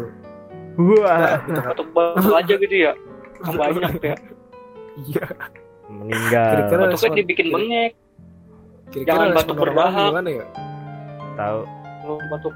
[0.76, 1.38] Wah.
[1.46, 2.92] Kita kan batuk batuk aja gitu ya.
[3.38, 4.16] Banyak ya.
[4.96, 5.26] Iya
[5.88, 6.50] meninggal.
[6.52, 7.92] Kira-kira batuknya respon- dibikin bengek
[8.86, 10.08] kira-kira Jangan batuk berdahak.
[10.10, 10.46] gimana ya?
[11.34, 11.60] Tahu.
[12.02, 12.54] Lu batuk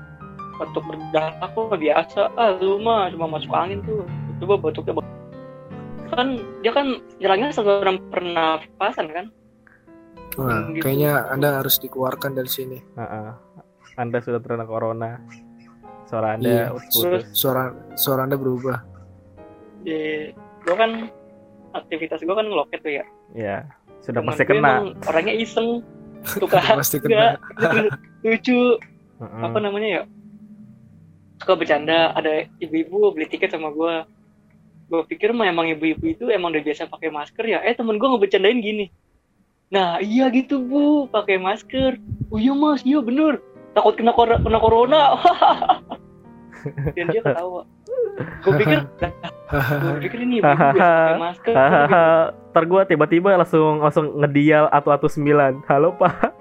[0.56, 2.20] batuk berdahak aku biasa.
[2.34, 4.02] Ah lu mah cuma masuk angin tuh.
[4.38, 5.18] Coba batuknya bak-
[6.10, 6.28] kan
[6.60, 9.26] dia kan jalannya saluran pernafasan kan?
[10.32, 10.80] Wah, Gitu.
[10.80, 12.78] kayaknya anda harus dikeluarkan dari sini.
[12.94, 13.30] Heeh.
[13.92, 15.20] anda sudah terkena corona.
[16.04, 16.72] Suara Iya.
[16.72, 17.22] anda putus.
[17.30, 17.62] Suara
[17.94, 18.80] suara anda berubah.
[19.80, 20.30] Di
[20.62, 20.90] gua kan
[21.74, 23.66] aktivitas gua kan ngeloket tuh ya ya
[24.00, 24.70] sudah Temen pasti gue kena.
[24.72, 25.68] emang orangnya iseng
[26.24, 27.36] suka pasti kena.
[28.24, 28.76] lucu
[29.16, 29.42] Heeh.
[29.42, 30.02] apa namanya ya?
[31.36, 34.04] Suka bercanda ada ibu-ibu beli tiket sama gua.
[34.86, 37.58] Gua pikir mah emang ibu-ibu itu emang udah biasa pakai masker ya.
[37.60, 38.88] Eh temen gua ngebercandain gini.
[39.70, 41.96] Nah iya gitu bu pakai masker.
[42.28, 42.82] Oh iya mas.
[42.82, 43.40] Iya bener.
[43.70, 45.16] Takut kena kor- kena corona.
[46.92, 47.64] Dan dia ketawa.
[48.42, 48.78] Gua pikir
[49.80, 51.54] gua pikir ini ibu-ibu biasa pakai masker
[52.50, 55.62] ntar gue tiba-tiba langsung langsung ngedial atau atau sembilan.
[55.64, 56.34] Halo pak.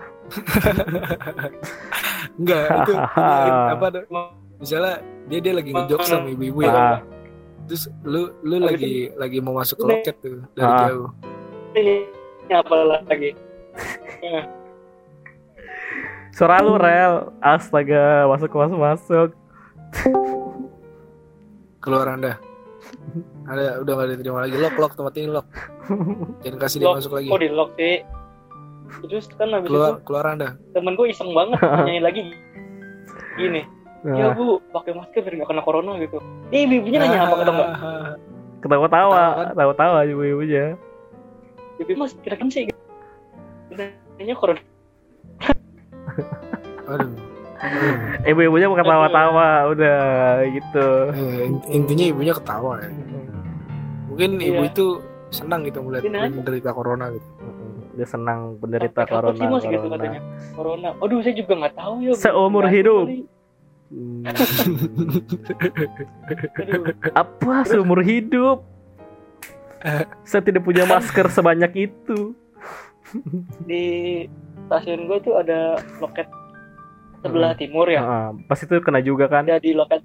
[2.36, 4.06] enggak itu apa ada-
[4.56, 4.94] misalnya
[5.26, 6.98] dia dia lagi ngejok sama ibu-ibu ya Ah,
[7.66, 10.80] terus lu lu Habis lagi lagi mau masuk ke loket tuh dari Ah.
[10.86, 11.10] jauh
[11.74, 12.06] ini
[12.44, 13.30] ini apa lagi
[16.32, 17.34] suara lu rel.
[17.40, 19.30] Astaga, masuk masuk masuk.
[21.80, 22.38] keluar anda
[23.46, 24.56] ada udah gak diterima lagi.
[24.58, 25.48] Lock lock tempat ini lock.
[26.42, 26.96] Jangan kasih dia Lock.
[27.02, 27.28] masuk lagi.
[27.30, 27.96] Kok di lock sih?
[29.06, 32.22] Terus kan habis keluar itu keluar anda temen gue iseng banget nyanyi lagi.
[33.38, 33.62] Gini.
[34.08, 36.24] Ya Nah, bu pakai masker biar nggak kena corona gitu.
[36.56, 37.68] Eh ibunya nanya apa kata mbak
[38.60, 39.48] ketawa-tawa, kan?
[39.56, 40.76] tawa-tawa ibu-ibunya.
[41.80, 42.64] ibu mas kira-kira sih.
[43.76, 44.64] Nanya corona.
[46.88, 47.12] Aduh
[48.30, 50.00] Ibu-ibunya mau ketawa-tawa, udah
[50.48, 50.88] gitu.
[51.44, 52.88] In- intinya ibunya ketawa ya
[54.10, 54.68] mungkin ibu Iya.
[54.68, 54.86] itu
[55.30, 57.28] senang gitu melihat menderita corona gitu
[57.94, 59.38] Dia senang penderita kapan corona.
[59.38, 59.94] gitu corona.
[59.94, 60.20] katanya
[60.52, 62.12] corona aduh saya juga nggak tahu ya.
[62.16, 63.06] Seumur hidup.
[63.88, 64.22] Hmm.
[67.16, 68.64] Apa seumur hidup?
[70.22, 72.34] Saya tidak punya masker sebanyak itu.
[73.64, 73.84] di
[74.66, 76.26] stasiun gue tuh ada loket
[77.20, 79.44] sebelah timur ya Heeh, pas itu kena juga kan?
[79.44, 80.02] ada di loket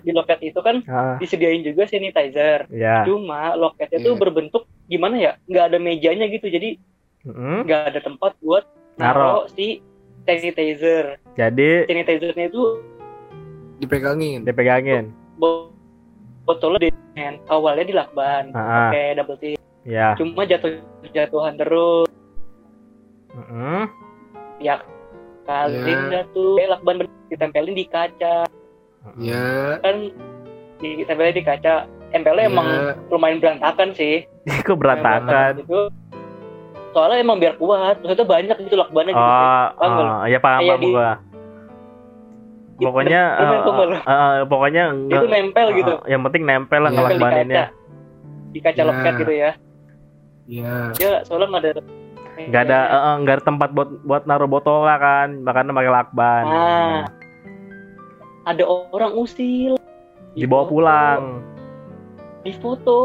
[0.00, 3.02] di loket itu kan Ah, disediain juga sanitizer ya.
[3.02, 4.20] cuma loketnya tuh Iya.
[4.20, 6.76] berbentuk gimana ya nggak ada mejanya gitu jadi
[7.24, 7.64] Mm-mm.
[7.64, 8.62] nggak ada tempat buat
[8.96, 9.18] Naro.
[9.18, 9.80] naro si
[10.22, 12.62] sanitizer Jadi sanitizernya itu
[13.78, 15.12] dipegangin dipegangin.
[15.36, 15.72] bo-
[16.44, 17.42] botolnya di hand.
[17.46, 20.14] awalnya di lakban Ah, pakai double tip ya.
[20.14, 20.78] cuma jatuh
[21.10, 22.06] jatuhan terus
[23.32, 23.90] Mm-mm.
[24.58, 24.80] ya
[25.46, 26.22] kalian Ya.
[26.22, 28.36] jatuh eh, lakban ditempelin di kaca
[29.16, 29.96] ya kan
[30.78, 31.74] ditempelin di kaca
[32.08, 32.48] tempelnya ya.
[32.48, 32.68] emang
[33.08, 34.26] lumayan berantakan sih
[34.66, 35.62] Kok berantakan?
[35.62, 35.90] gitu
[36.90, 39.20] soalnya emang biar kuat maksudnya banyak gitu lakbannya gitu.
[39.20, 40.02] Oh, nggak lu?
[40.02, 41.10] oh, ya paham Kayak paham di- gua.
[42.76, 43.60] Pokoknya eh,
[44.04, 47.00] eh, pokoknya itu nempel gitu eh, yang penting nempel lah Iya.
[47.00, 47.64] nempel di kaca
[48.48, 48.84] di kaca Ya.
[48.84, 49.50] loket gitu ya
[50.46, 51.82] ya ya soalnya nggak ada
[52.36, 55.92] Gak ada eh, eh, nggak ada tempat buat buat naruh botol lah kan, makanya pakai
[55.92, 56.44] lakban.
[56.44, 57.00] Ah.
[58.46, 59.74] ada orang usil.
[60.36, 61.22] Dibawa foto, pulang.
[62.44, 62.98] di foto.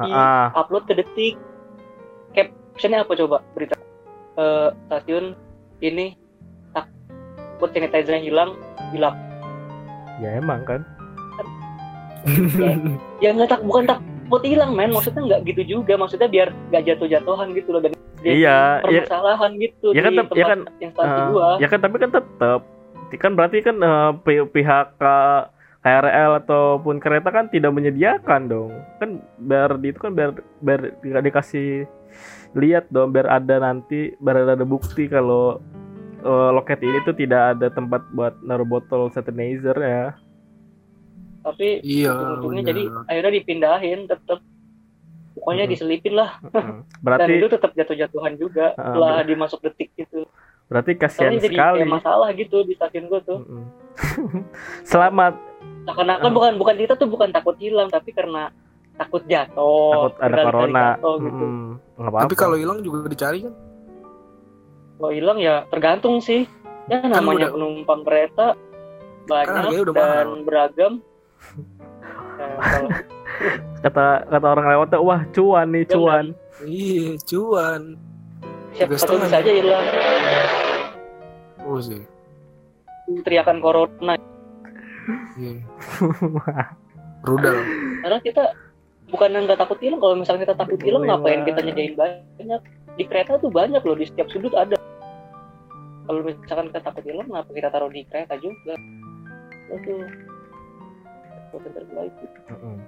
[0.00, 0.44] Di Heeh.
[0.56, 1.36] upload ke detik.
[2.34, 3.78] Captionnya apa coba berita.
[4.34, 5.38] Eh, stasiun
[5.78, 6.18] ini
[6.74, 8.58] takut sanitizer hilang
[8.90, 9.14] hilang.
[10.18, 10.82] Ya emang kan.
[13.22, 14.90] ya nggak tak bukan takut hilang men.
[14.90, 15.94] Maksudnya nggak gitu juga.
[15.94, 17.84] Maksudnya biar nggak jatuh-jatuhan gitu loh.
[17.84, 17.94] Dan
[18.24, 18.58] Iya,
[18.88, 19.02] iya.
[19.04, 22.10] permasalahan gitu Ya kan, di ya tempat kan, instansi Eh, gua ya kan tapi kan
[22.10, 22.60] tetap
[23.14, 25.42] kan berarti kan eh, pi- pihak eh,
[25.84, 28.72] KRL ataupun kereta kan tidak menyediakan dong.
[28.96, 30.32] Kan biar di itu kan biar
[30.64, 31.84] biar di- dikasih
[32.56, 35.60] lihat dong biar ada nanti biar ada bukti kalau
[36.24, 40.16] eh, loket ini tuh tidak ada tempat buat naruh botol sanitizer ya.
[41.44, 42.64] tapi iya benar.
[42.72, 44.40] jadi akhirnya dipindahin tetap
[45.34, 45.70] pokoknya Mhm.
[45.70, 46.52] diselipin lah Mm-mm.
[46.86, 50.24] dan Berarti itu tetap jatuh-jatuhan juga Ah, setelah dimasuk detik gitu
[50.64, 51.78] berarti kasihan soalnya jadi sekali.
[51.78, 53.64] kayak masalah gitu di stasiun gua tuh Mm-mm.
[54.84, 55.34] Selamat
[55.84, 56.32] seakan-akan Ah.
[56.32, 58.48] bukan bukan kita tuh bukan takut hilang tapi karena
[58.94, 63.38] takut jatuh takut ada corona jatuh gitu Mm, nggak apa-apa Tapi kalau hilang juga dicari
[63.42, 63.54] kan?
[64.94, 66.46] kalau hilang ya tergantung sih
[66.86, 68.46] ya namanya udah- penumpang kereta
[69.24, 70.42] banyak harganya udah dan mahal.
[70.42, 70.92] beragam
[72.34, 72.88] Ya, kalau
[73.84, 76.26] kata kata orang lewatnya wah cuan nih cuan.
[76.64, 77.82] Iya, cuan.
[78.74, 79.86] siapa tahu bisa aja hilang
[81.62, 82.02] Oh sih.
[83.24, 84.14] teriakan corona.
[85.36, 85.60] Iya.
[87.24, 87.56] Rudal.
[88.04, 88.44] karena kita
[89.08, 90.00] bukan nggak takut hilang.
[90.00, 92.60] Kalau misalnya kita takut hilang Boleh ngapain kita nyediain banyak?
[92.94, 94.76] Di kereta tuh banyak loh di setiap sudut ada.
[96.04, 98.74] Kalau misalkan kita takut hilang kenapa kita taruh di kereta juga?
[99.72, 99.94] Itu?
[101.54, 102.12] Terbaik.
[102.18, 102.82] Wih,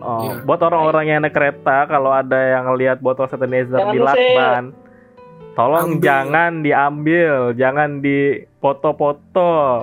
[0.00, 0.34] Oh, Iya.
[0.42, 4.64] buat orang-orang yang naik kereta kalau ada yang lihat botol sanitizer Jangan di lakban,
[5.52, 6.00] tolong Ambil.
[6.00, 9.82] jangan diambil, jangan dipoto-poto.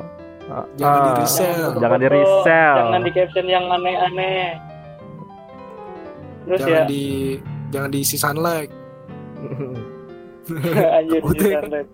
[0.73, 1.69] Jangan Ah, di-resell.
[1.77, 2.75] Jangan di resell.
[2.81, 4.59] jangan di caption yang aneh-aneh
[6.41, 7.03] terus Jangan ya di
[7.69, 8.71] jangan diisi sunlight.
[10.97, 11.85] anjir Takutnya.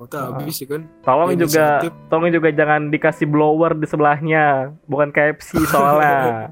[0.00, 0.82] Kota habis ya kan.
[1.02, 1.92] tolong juga, sensitif.
[2.08, 4.44] tolong juga jangan dikasih blower di sebelahnya,
[4.86, 6.48] bukan KFC soalnya.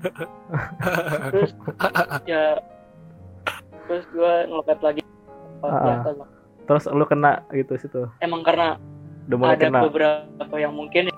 [1.27, 1.51] terus
[2.31, 2.61] ya
[3.83, 5.01] terus gua ngeloket lagi
[5.59, 6.05] Ah.
[6.63, 8.77] Terus lu kena gitu situ, emang karena
[9.25, 9.81] udah mulai ada kena.
[9.83, 11.09] beberapa yang mungkin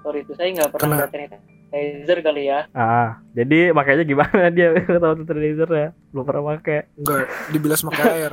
[0.00, 1.38] sorry itu saya nggak pernah Kena.
[1.70, 6.88] sanitizer kali ya Ah, jadi makanya gimana dia tahu sanitizer ya, belum pernah pakai.
[6.96, 8.32] Enggak, dibilas pakai air.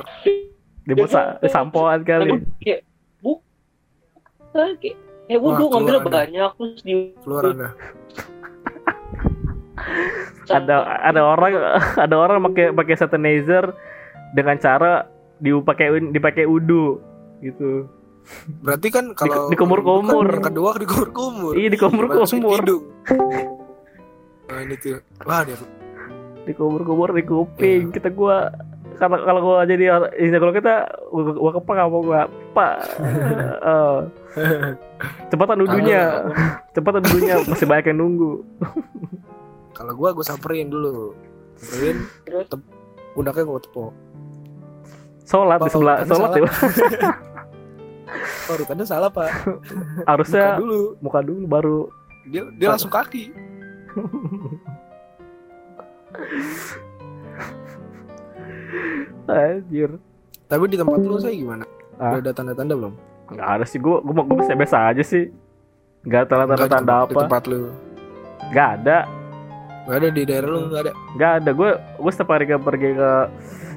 [0.82, 2.42] Dibusa, sampoan kali.
[2.58, 2.82] kayak
[4.52, 7.68] Wah, wudhu ngambil banyak terus di Keluar Anda.
[10.52, 11.52] ada ada orang
[11.96, 13.72] ada orang pakai pakai sanitizer
[14.36, 15.08] dengan cara
[15.40, 17.00] dipakai dipakai udu
[17.40, 17.88] gitu
[18.62, 20.30] Berarti kan kalau Di- dikumur-kumur.
[20.30, 21.52] Yang kedua dikumur-kumur.
[21.58, 22.22] Iya, dikumur-kumur.
[22.22, 22.84] Masukin hidung.
[24.52, 25.00] Nah, ini tuh.
[25.24, 25.56] Wah, dia
[26.44, 28.52] dikumur-kumur di kuping kita gua
[29.02, 32.20] kalau kalau gua jadi ini kalau kita gua, gua kepak apa gua
[32.54, 32.74] pak
[34.32, 34.72] Eh,
[35.28, 36.24] cepatan udunya
[36.72, 38.40] cepatan udunya masih banyak yang nunggu
[39.76, 41.12] kalau gua gua samperin dulu.
[41.60, 42.48] Samperin terus
[43.12, 43.92] pundaknya gua tepuk.
[45.28, 46.48] sholat di sebelah sholat ya
[48.50, 49.30] Oh, urutannya salah, Pak.
[50.04, 51.00] Harusnya dulu.
[51.00, 51.88] muka dulu baru
[52.28, 53.32] Dia dia langsung kaki.
[59.26, 59.90] anjir
[60.44, 61.64] Tapi di tempat lu saya gimana?
[61.96, 62.12] Ah.
[62.12, 62.94] Udah ada tanda-tanda belum?
[63.32, 65.32] nggak ada sih gua gua gua biasa biasa aja sih
[66.02, 67.60] Enggak, di tanda tempat- Di apa tempat lu.
[68.50, 68.98] nggak ada
[69.82, 70.92] Enggak ada di daerah lu enggak ada.
[71.16, 73.10] nggak ada gue gue setiap hari ke pergi ke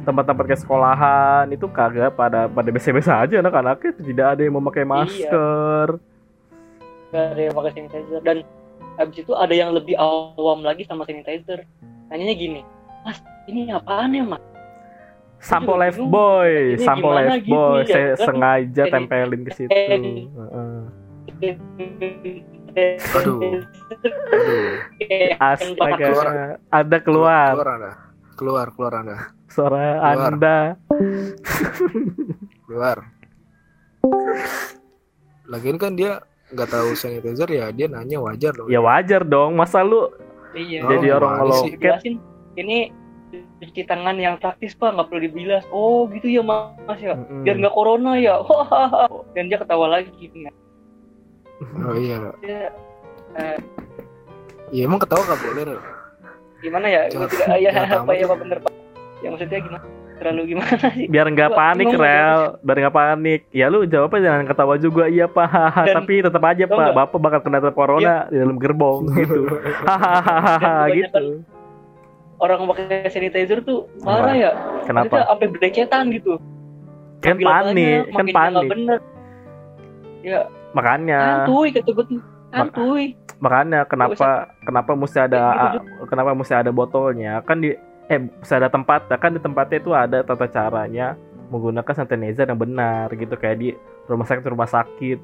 [0.03, 4.91] tempat-tempat ke sekolahan itu kagak pada pada biasa-biasa aja anak-anaknya tidak ada yang memakai Iya.
[4.91, 5.88] masker
[7.10, 8.38] nggak ada yang pakai sanitizer dan
[8.95, 11.63] habis itu ada yang lebih awam lagi sama sanitizer
[12.08, 12.62] nanyanya gini
[13.01, 14.41] mas ini apaan ya mas
[15.38, 16.12] sampo life bingung.
[16.12, 18.26] boy sampo gimana life gitu boy ya, saya kan?
[18.26, 20.00] sengaja Jadi- tempelin ke situ Eh.
[20.28, 20.80] Heeh.
[23.13, 23.39] Aduh.
[23.39, 24.71] Aduh.
[25.38, 26.28] Astaga keluar.
[26.69, 27.91] ada keluar Keluar Anda.
[28.36, 29.17] Keluar, keluar Anda.
[29.48, 30.28] suara Keluar.
[30.30, 30.58] anda
[32.65, 32.98] Keluar.
[35.45, 38.67] Lagian kan dia nggak tahu sanitizer ya dia nanya wajar loh.
[38.67, 40.12] ya wajar dong masa lu
[40.52, 41.62] iya Oh, jadi orang gimana kalau
[42.56, 42.78] ini
[43.62, 44.93] cuci tangan yang praktis pak.
[44.93, 45.63] Nggak perlu dibilas.
[45.74, 47.15] Oh gitu ya mas ya.
[47.43, 48.39] Biar nggak corona ya.
[49.36, 50.52] Dan dia ketawa lagi gitu ya
[51.62, 52.19] Oh iya.
[52.43, 52.67] Dia,
[53.39, 53.58] eh,
[54.74, 55.82] Ya emang ketawa nggak boleh loh.
[56.60, 57.06] gimana ya?
[57.13, 57.71] Gua tidak ya?
[58.02, 58.26] Apa ya ya.
[58.26, 58.74] pak bener pak?
[59.21, 59.86] Ya maksudnya gimana?
[60.15, 61.06] Terlalu gimana sih?
[61.12, 62.41] Biar nggak panik rel.
[62.63, 63.41] Biar nggak panik.
[63.52, 65.04] Ya lu jawabnya jangan ketawa juga.
[65.08, 65.48] Iya pak.
[65.48, 65.82] Hahaha.
[65.88, 66.76] Dan- tapi tetap aja pak.
[66.76, 66.95] nggak?
[66.95, 69.48] bapak bakal kena corona di dalam gerbong gitu.
[69.86, 71.45] Hahaha gitu
[72.39, 74.52] orang pakai sanitizer tuh parah ya.
[74.84, 75.24] kenapa?
[75.24, 76.36] Sampai berdecetan gitu.
[77.24, 78.67] Kan panik kan panik.
[78.69, 79.00] bener.
[80.26, 80.41] Ya.
[80.76, 81.48] Makanya.
[81.48, 82.06] Santuy kata gue
[83.36, 87.43] makanya kenapa kenapa mesti ada gitu kenapa mesti ada botolnya?
[87.43, 87.76] Kan di
[88.08, 91.19] eh mesti ada tempat kan di tempatnya itu ada tata caranya
[91.52, 93.36] menggunakan sanitizer yang benar gitu.
[93.36, 93.69] Kayak di
[94.08, 95.19] rumah sakit rumah sakit.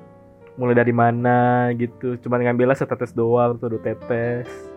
[0.60, 2.20] Mulai dari mana gitu.
[2.20, 4.71] Cuman ngambilnya setetes doang tuh dua tetes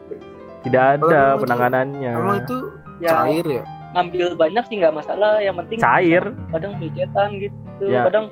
[0.65, 2.57] tidak ada emang itu- penanganannya Emang itu
[2.99, 3.65] ya cair ya?
[3.93, 8.03] ngambil banyak sih nggak masalah yang penting cair kadang becetan gitu Ya.
[8.05, 8.27] kadang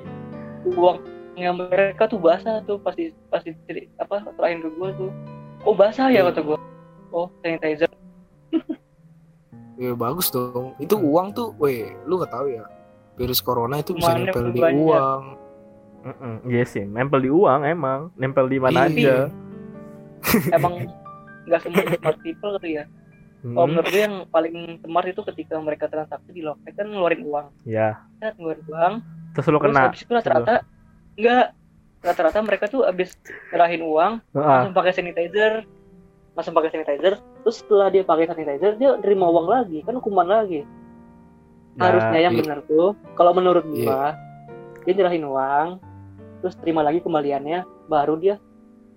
[0.65, 3.53] uangnya mereka tuh basah tuh pasti pasti
[3.95, 5.11] apa terakhir ke gue tuh
[5.63, 6.29] oh basah ya Iya.
[6.29, 6.57] kata gue
[7.11, 7.91] oh sanitizer
[9.73, 10.77] Ya bagus dong.
[10.77, 12.61] Itu uang tuh, weh, lu nggak tahu ya.
[13.15, 14.77] Virus corona itu bisa nempel di banyak.
[14.79, 15.21] uang.
[16.45, 18.85] Iya sih nempel di uang emang nempel di mana Iya.
[18.85, 19.15] aja
[20.51, 20.73] emang
[21.43, 22.85] nggak semua smart people gitu ya
[23.43, 27.27] Hmm, Kalau menurut gue yang paling smart itu ketika mereka transaksi di loket kan ngeluarin
[27.27, 27.51] uang.
[27.67, 28.93] ya Kan ngeluarin uang.
[29.35, 30.55] terus lu Terus kena habis itu rata-rata
[31.13, 31.45] enggak
[31.99, 33.19] rata-rata mereka tuh habis
[33.51, 35.67] ngerahin uang Ah, langsung pakai sanitizer
[36.31, 40.63] langsung pakai sanitizer terus setelah dia pakai sanitizer dia terima uang lagi kan hukuman lagi
[41.73, 42.39] Ya, harusnya yang iya.
[42.39, 43.83] benar tuh kalau menurut Iya.
[43.83, 44.03] gua
[44.79, 45.67] dia nyerahin uang
[46.39, 48.39] terus terima lagi kembaliannya baru dia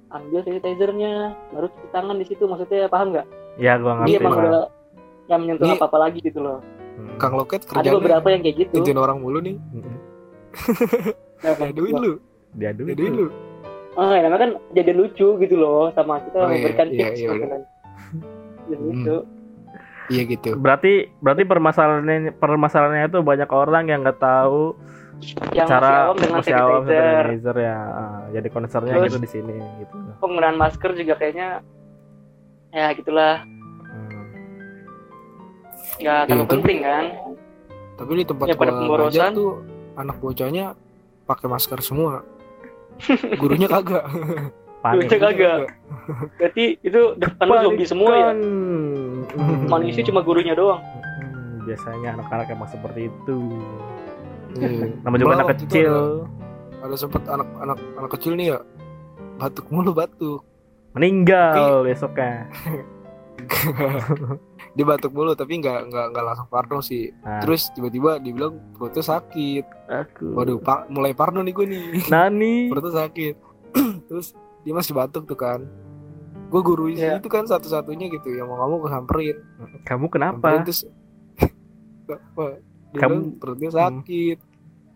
[0.08, 1.12] ambil sanitizernya
[1.50, 4.66] baru cuci tangan di situ maksudnya paham nggak ya gua ngerti dia emang udah
[5.26, 6.60] yang menyentuh apa apa lagi gitu loh
[6.96, 7.20] Hmm.
[7.20, 9.96] Kang Loket ada kerjanya beberapa yang kayak gitu ngintipin orang mulu nih Hmm.
[11.44, 12.12] Nah, Diaduin lu
[12.56, 13.26] diaduin Diaduin lu.
[13.92, 17.12] Ah, ya, namanya kan jadi lucu gitu loh sama kita Oh, iya, memberikan iya, tips
[17.12, 17.46] iya, gitu iya.
[17.46, 17.60] kan.
[18.72, 18.88] Jadi Hmm.
[18.88, 19.16] lucu.
[20.06, 24.72] Iya gitu berarti berarti permasalahannya permasalahannya itu banyak orang yang nggak tahu
[25.16, 29.30] Yang masih cara awam dengan masih awam sanitizer, ya Ah, jadi concernnya Terus- gitu di
[29.30, 31.48] sini gitu penggunaan masker juga kayaknya
[32.70, 34.24] ya gitulah Hmm.
[35.98, 37.04] nggak terlalu tapi- penting kan.
[37.96, 39.08] tapi di tempat Ya, pada pemborosan.
[39.08, 39.50] ngajar tuh
[39.94, 40.66] anak bocahnya
[41.24, 42.20] pakai masker semua
[43.40, 44.04] gurunya kagak
[44.78, 45.58] panik Gurunya kagak.
[46.36, 48.30] Berarti itu depan lu zombie semua ya.
[48.30, 49.66] Hmm.
[49.66, 50.78] Manusia cuma gurunya doang.
[50.78, 53.38] Hmm, biasanya anak-anak emang seperti itu
[54.58, 54.86] Iya.
[55.00, 55.92] nama juga Malah anak kecil.
[56.76, 58.58] ada, ada sempet anak-anak anak kecil nih ya.
[59.36, 60.40] Batuk mulu batuk.
[60.92, 62.48] Meninggal besoknya.
[64.72, 67.08] Dia batuk mulu tapi nggak nggak nggak langsung parno sih.
[67.18, 69.64] Nah, terus tiba-tiba dibilang perutnya sakit.
[69.88, 70.32] Aku.
[70.32, 71.84] Waduh pak mulai parno nih gue nih.
[72.06, 72.54] Nani?
[72.70, 73.34] Perutnya sakit.
[74.08, 75.64] Terus dia masih batuk tuh kan.
[76.46, 77.18] Gue guru Iya.
[77.18, 79.36] itu kan satu-satunya gitu yang mau kamu gue samperin.
[79.82, 80.80] Kamu samperin kenapa terus
[82.06, 82.44] apa
[82.86, 84.38] dia Kamu- bilang perutnya sakit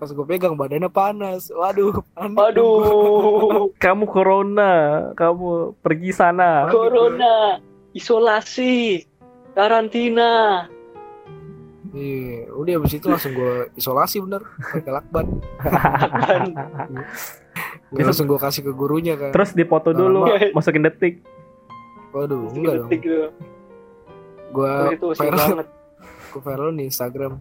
[0.00, 4.72] pas gue pegang badannya panas waduh panik Waduh, kamu corona
[5.12, 7.60] kamu pergi sana corona,
[7.92, 9.04] isolasi,
[9.52, 10.64] karantina.
[11.90, 15.26] Iya, udah abis itu langsung gue isolasi bener pakai lakban.
[17.90, 19.34] Gue langsung gue kasih ke gurunya kan.
[19.34, 20.54] terus dipoto dulu Lama.
[20.54, 21.18] masukin detik
[22.14, 22.86] Waduh, enggak dong.
[22.86, 23.26] Detik gitu.
[24.54, 24.70] Gue
[25.02, 25.68] usil viral, banget.
[26.30, 27.32] gue viral di Instagram.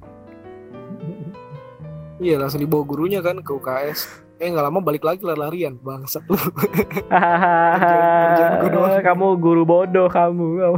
[2.19, 4.27] Iya, langsung dibawa gurunya kan ke UKS.
[4.39, 6.35] Eh nggak lama balik lagi lari-larian, bangsat lu.
[9.07, 10.75] kamu guru bodoh kamu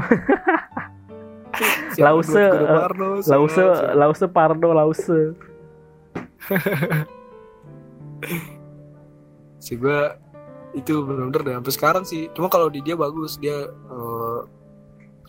[2.00, 5.36] Lause, eh, Parno, lause lause pardo lause
[9.66, 10.00] Si gue
[10.72, 12.32] itu bener-bener deh sampai sekarang sih.
[12.34, 14.40] Cuma kalau di dia bagus, dia eh,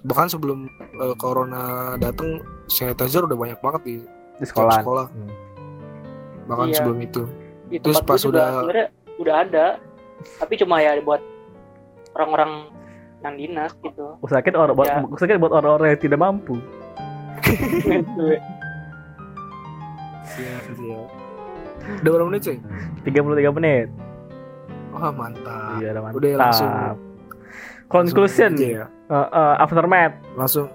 [0.06, 3.96] bahkan sebelum eh, corona datang sanitizer udah banyak banget di
[4.40, 5.06] di sekolah sekolah.
[5.12, 5.51] Hmm.
[6.44, 6.76] Bahkan Iya.
[6.76, 7.22] sebelum itu.
[7.68, 8.90] Di Terus pas juga udah-
[9.38, 9.66] ada,
[10.38, 11.22] tapi cuma ya buat
[12.12, 12.68] orang-orang
[13.22, 14.18] yang dinas gitu.
[14.20, 14.98] sakit orang buat Ya.
[15.14, 16.54] sakit buat orang-orang yang tidak mampu.
[20.24, 21.06] Siap, siap.
[21.98, 22.56] Udah berapa menit sih?
[23.02, 23.88] 33 menit
[24.94, 25.82] Wah mantap.
[25.82, 26.70] iya udah mantap Udah langsung.
[27.88, 28.84] conclusion Langsung ya.
[29.10, 30.68] Uh, uh, aftermath Langsung.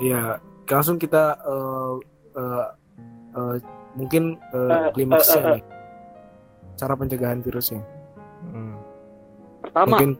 [0.00, 0.40] Iya.
[0.64, 1.92] Langsung kita eh,
[2.34, 2.66] eh,
[3.36, 3.54] eh,
[3.94, 5.62] mungkin eh, Eh, klimaksnya eh, eh, nih.
[6.74, 7.82] Cara pencegahan virusnya.
[8.44, 8.76] Hmm.
[9.60, 10.10] Pertama, Mungkin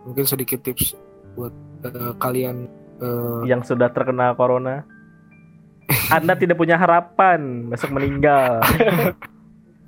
[0.00, 0.94] mungkin sedikit tips
[1.34, 1.52] buat
[1.84, 2.66] eh, kalian
[2.98, 4.82] eh, yang sudah terkena corona
[6.10, 8.60] anda tidak punya harapan besok meninggal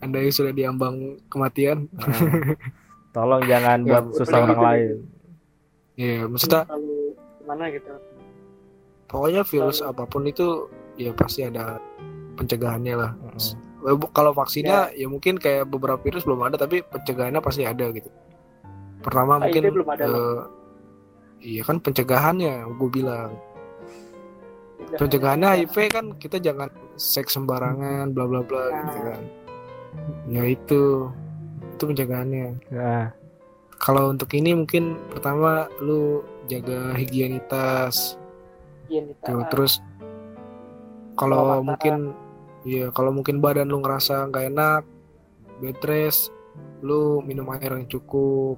[0.00, 0.96] Anda yang sudah diambang
[1.28, 1.84] kematian.
[1.92, 2.56] Nah,
[3.12, 4.64] tolong jangan Ya, buat susah udah orang gitu.
[4.64, 4.88] lain
[5.92, 6.62] Iya, maksudnya
[7.36, 7.92] gimana gitu.
[9.04, 10.46] pokoknya virus Lalu- apa pun itu
[10.96, 11.76] ya pasti ada
[12.40, 13.12] pencegahannya lah.
[13.12, 13.38] Mm.
[13.82, 15.04] Eh, bu- Kalau vaksinnya ya.
[15.06, 18.08] mungkin kayak beberapa virus belum ada tapi pencegahannya pasti ada gitu.
[19.00, 20.38] Pertama HIV mungkin belum ada eh,
[21.40, 23.32] iya kan pencegahannya gue bilang.
[24.90, 29.04] Pencegahannya HIV kan kita jangan seks sembarangan bla bla bla gitu Nah.
[29.06, 29.22] kan.
[30.26, 31.08] Ya itu
[31.70, 32.46] itu pencegahannya.
[32.70, 33.06] Nah,
[33.80, 38.20] Kalau untuk ini mungkin pertama lu jaga higienitas
[38.92, 39.48] Tuh, Kak.
[39.48, 39.80] terus
[41.16, 42.12] kalau mungkin
[42.62, 44.82] iya kalau mungkin badan lu ngerasa nggak enak
[45.58, 46.32] bed rest
[46.80, 48.56] lu minum air yang cukup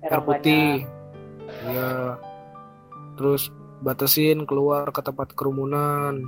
[0.00, 0.84] air Orang putih.
[1.64, 2.20] iya.
[3.16, 6.20] Terus batasin keluar ke tempat kerumunan.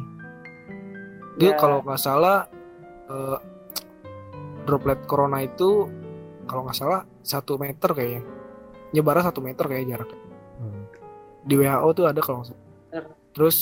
[1.37, 1.57] Dia Ya.
[1.57, 2.49] kalau nggak salah
[3.07, 3.39] eh,
[4.64, 5.87] droplet corona itu
[6.45, 8.23] kalau nggak salah satu meter kayaknya.
[8.93, 10.11] Nyebarnya satu meter kayak jarak.
[10.57, 10.85] Hmm.
[11.45, 12.64] di WHO tuh ada kalau nggak salah.
[12.64, 13.03] Meter.
[13.31, 13.57] terus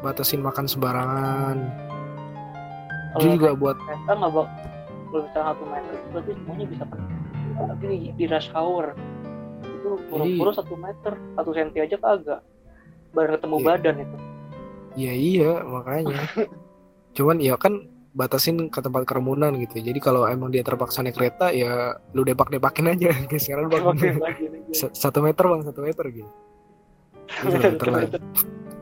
[0.00, 1.56] batasin makan sembarangan
[3.08, 4.48] Kalau juga buat meter nggak bak
[5.08, 6.84] kalau misalnya satu meter itu berarti semuanya bisa
[7.58, 8.84] tapi di, di rush hour
[9.64, 12.40] itu buru-buru satu meter satu senti aja kagak
[13.10, 13.66] baru ketemu Iya.
[13.66, 14.16] badan itu
[14.94, 16.18] Iya iya makanya.
[17.16, 19.78] Cuman ya kan batasin ke tempat kerumunan gitu.
[19.78, 23.14] Jadi kalau emang dia terpaksa naik kereta ya lu depak-depakin aja.
[23.30, 23.84] Geseran bang.
[23.84, 24.74] Oke, lagi, lagi.
[24.74, 26.30] S- Satu meter bang, satu meter gitu.
[27.30, 28.00] Satu meter lah.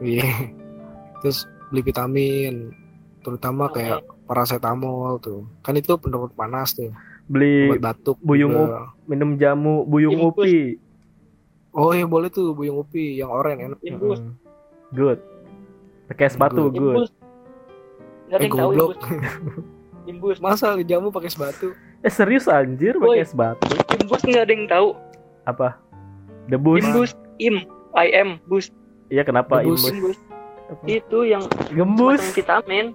[0.00, 0.24] Iya.
[1.20, 2.54] Terus beli vitamin,
[3.26, 5.42] terutama kayak paracetamol tuh.
[5.60, 6.94] Kan itu penurut panas tuh.
[7.26, 8.16] Beli Obat batuk.
[8.22, 8.94] buyung juga.
[9.04, 10.46] minum jamu buyung Infus.
[10.46, 10.58] upi.
[11.74, 13.82] Oh iya boleh tuh buyung upi yang oranye enak.
[13.82, 14.32] imbus Mm.
[14.94, 15.18] Good.
[16.06, 16.78] Pakai es batu Good.
[16.78, 17.10] good.
[18.32, 18.94] Eh goblok.
[20.06, 21.74] imbus Masa jamu pakai es batu?
[22.00, 23.66] Eh serius anjir pakai batu.
[23.92, 24.88] imbus nggak ada yang tahu
[25.42, 25.68] Apa?
[26.46, 26.78] Debus.
[26.80, 28.70] imbus im I am bus
[29.08, 29.82] Iya kenapa Debus.
[29.82, 29.90] imbus?
[29.90, 30.18] imbus
[30.66, 30.82] Apa?
[30.86, 32.22] itu yang Gembus.
[32.30, 32.94] vitamin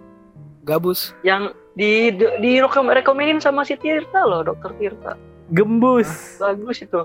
[0.62, 1.16] Gabus.
[1.26, 5.14] yang di di, rekomenin sama si Tirta loh dokter Tirta
[5.49, 6.38] Gembus.
[6.38, 7.01] bagus itu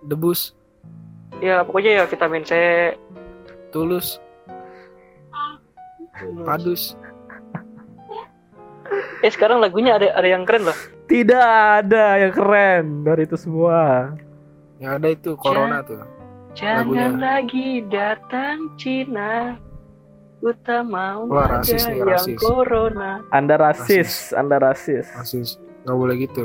[0.00, 0.54] Debus.
[1.38, 2.52] ya pokoknya ya vitamin C
[3.70, 4.18] Tulus.
[6.42, 6.98] Padus.
[9.24, 11.42] eh sekarang lagunya ada ada yang keren loh Tidak
[11.82, 14.10] ada yang keren dari itu semua.
[14.78, 16.02] Yang ada itu corona tuh.
[16.54, 17.10] jangan Lagunya.
[17.18, 19.54] lagi datang Cina
[20.40, 22.36] ku tak mau Wah, rasis nih, yang rasis.
[22.36, 25.04] corona Anda rasis, Anda rasis.
[25.12, 25.60] Asis.
[25.82, 26.44] Nggak boleh gitu.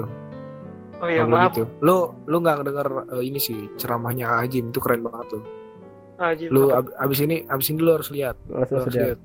[0.95, 1.65] oh ya boleh maaf gitu.
[1.79, 5.43] Lu lu nggak denger eh, ini sih ceramahnya Ajim itu keren banget tuh.
[6.15, 8.35] Haji, Lu ab- abis ini abis ini lu harus lihat.
[8.45, 9.03] Lu harus sudah.
[9.11, 9.19] lihat.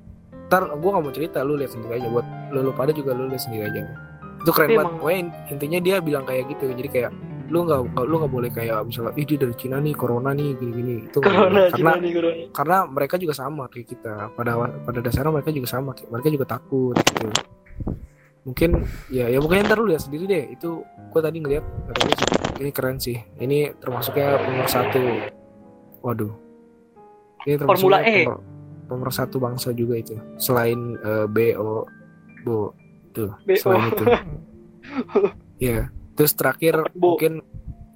[0.47, 2.07] Ntar gua nggak mau cerita, lu lihat sendiri aja.
[2.07, 3.87] Buat lu, lu pada juga lu lihat sendiri aja.
[4.37, 4.83] Itu keren Tapi banget.
[4.85, 6.63] emang- Pokoknya in- intinya dia bilang kayak gitu.
[6.69, 7.11] Jadi kayak
[7.51, 10.95] lu nggak lu nggak boleh kayak misalnya ih dia dari Cina nih corona nih gini-gini.
[11.05, 11.67] Itu corona boleh.
[11.69, 14.13] Cina karena nih corona karena mereka juga sama kayak kita.
[14.31, 17.27] Pada pada dasarnya mereka juga sama kayak- mereka juga takut gitu.
[18.41, 18.69] Mungkin
[19.07, 20.43] ya ya mungkin ntar lu lihat sendiri deh.
[20.49, 20.81] Itu
[21.11, 21.61] gua tadi ngeliat
[22.57, 23.19] ini keren sih.
[23.35, 25.03] Ini termasuknya pemersatu
[26.01, 26.33] waduh.
[27.43, 28.17] Ini termasuknya Formula E.
[28.25, 28.43] pemer-
[28.87, 31.85] pemersatu bangsa juga itu selain eh, BO
[32.41, 32.73] Bo
[33.11, 33.55] tuh BO.
[33.55, 34.05] selain itu.
[35.61, 37.17] Ya terus terakhir Bo.
[37.17, 37.41] mungkin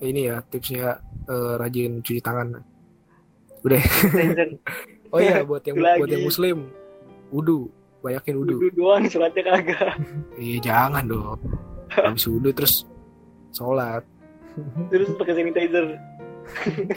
[0.02, 0.98] ini ya tipsnya
[1.30, 2.58] eh, rajin cuci tangan
[3.62, 4.50] Tizen.
[5.14, 6.02] Oh iya buat yang Lagi.
[6.02, 6.58] buat yang muslim
[7.30, 7.70] wudhu
[8.02, 8.58] banyakin wudhu.
[8.58, 9.94] Duduk doang sholatnya kagak
[10.42, 11.40] Iya jangan dong.
[11.94, 12.90] Habis wudhu terus
[13.54, 14.02] sholat.
[14.90, 15.86] terus pakai sanitizer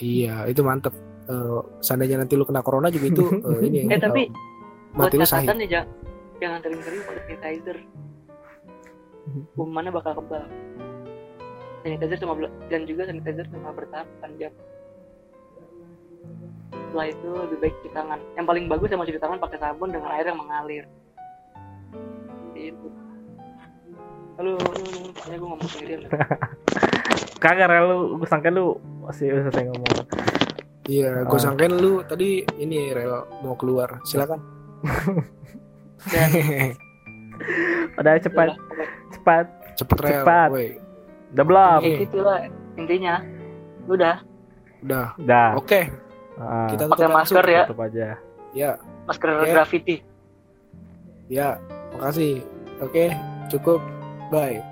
[0.01, 0.97] iya itu mantep.
[1.29, 3.85] Eh, seandainya nanti lu kena corona juga itu eh, ini.
[3.85, 4.33] Eh, tapi
[4.97, 5.45] buat mati lu sahih.
[5.45, 5.83] catatan ya
[6.41, 7.79] jangan sering-sering pakai sanitizer
[9.53, 10.49] kumannya bakal kebal
[11.89, 12.37] sanitizer cuma
[12.69, 14.53] dan juga sanitizer cuma bertahan 8 jam
[16.89, 20.11] setelah itu lebih baik cuci tangan yang paling bagus sama cuci tangan pakai sabun dengan
[20.13, 20.85] air yang mengalir
[22.53, 22.89] itu
[24.39, 24.55] halo,
[25.19, 26.01] pokoknya gue ngomong sendirian.
[27.43, 30.07] Kagak rel lu, gue sangka lu masih bisa saya ngomong.
[30.87, 31.43] Iya, gue Ah.
[31.43, 33.99] sangkain lu tadi ini rel mau keluar.
[34.07, 34.39] Silakan.
[37.99, 38.55] Udah cepat,
[39.11, 39.47] cepat.
[39.75, 40.11] Cepet rel.
[40.23, 40.49] Cepat.
[40.55, 40.69] Woi,
[41.35, 41.81] Udah belum?
[41.83, 42.39] Kayak gitu lah
[42.75, 43.15] intinya
[43.87, 44.17] udah
[44.81, 45.07] udah.
[45.19, 45.49] Udah.
[45.59, 45.91] Oke,
[46.39, 47.37] Ah, kita Pakai tutup langsung.
[47.43, 47.63] masker ya.
[47.67, 48.09] tutup aja.
[48.55, 48.71] Ya,
[49.05, 49.51] masker Oke.
[49.51, 49.97] graffiti
[51.27, 51.59] ya.
[51.99, 52.47] Makasih.
[52.79, 53.11] Oke,
[53.51, 53.83] cukup.
[54.31, 54.63] Bye.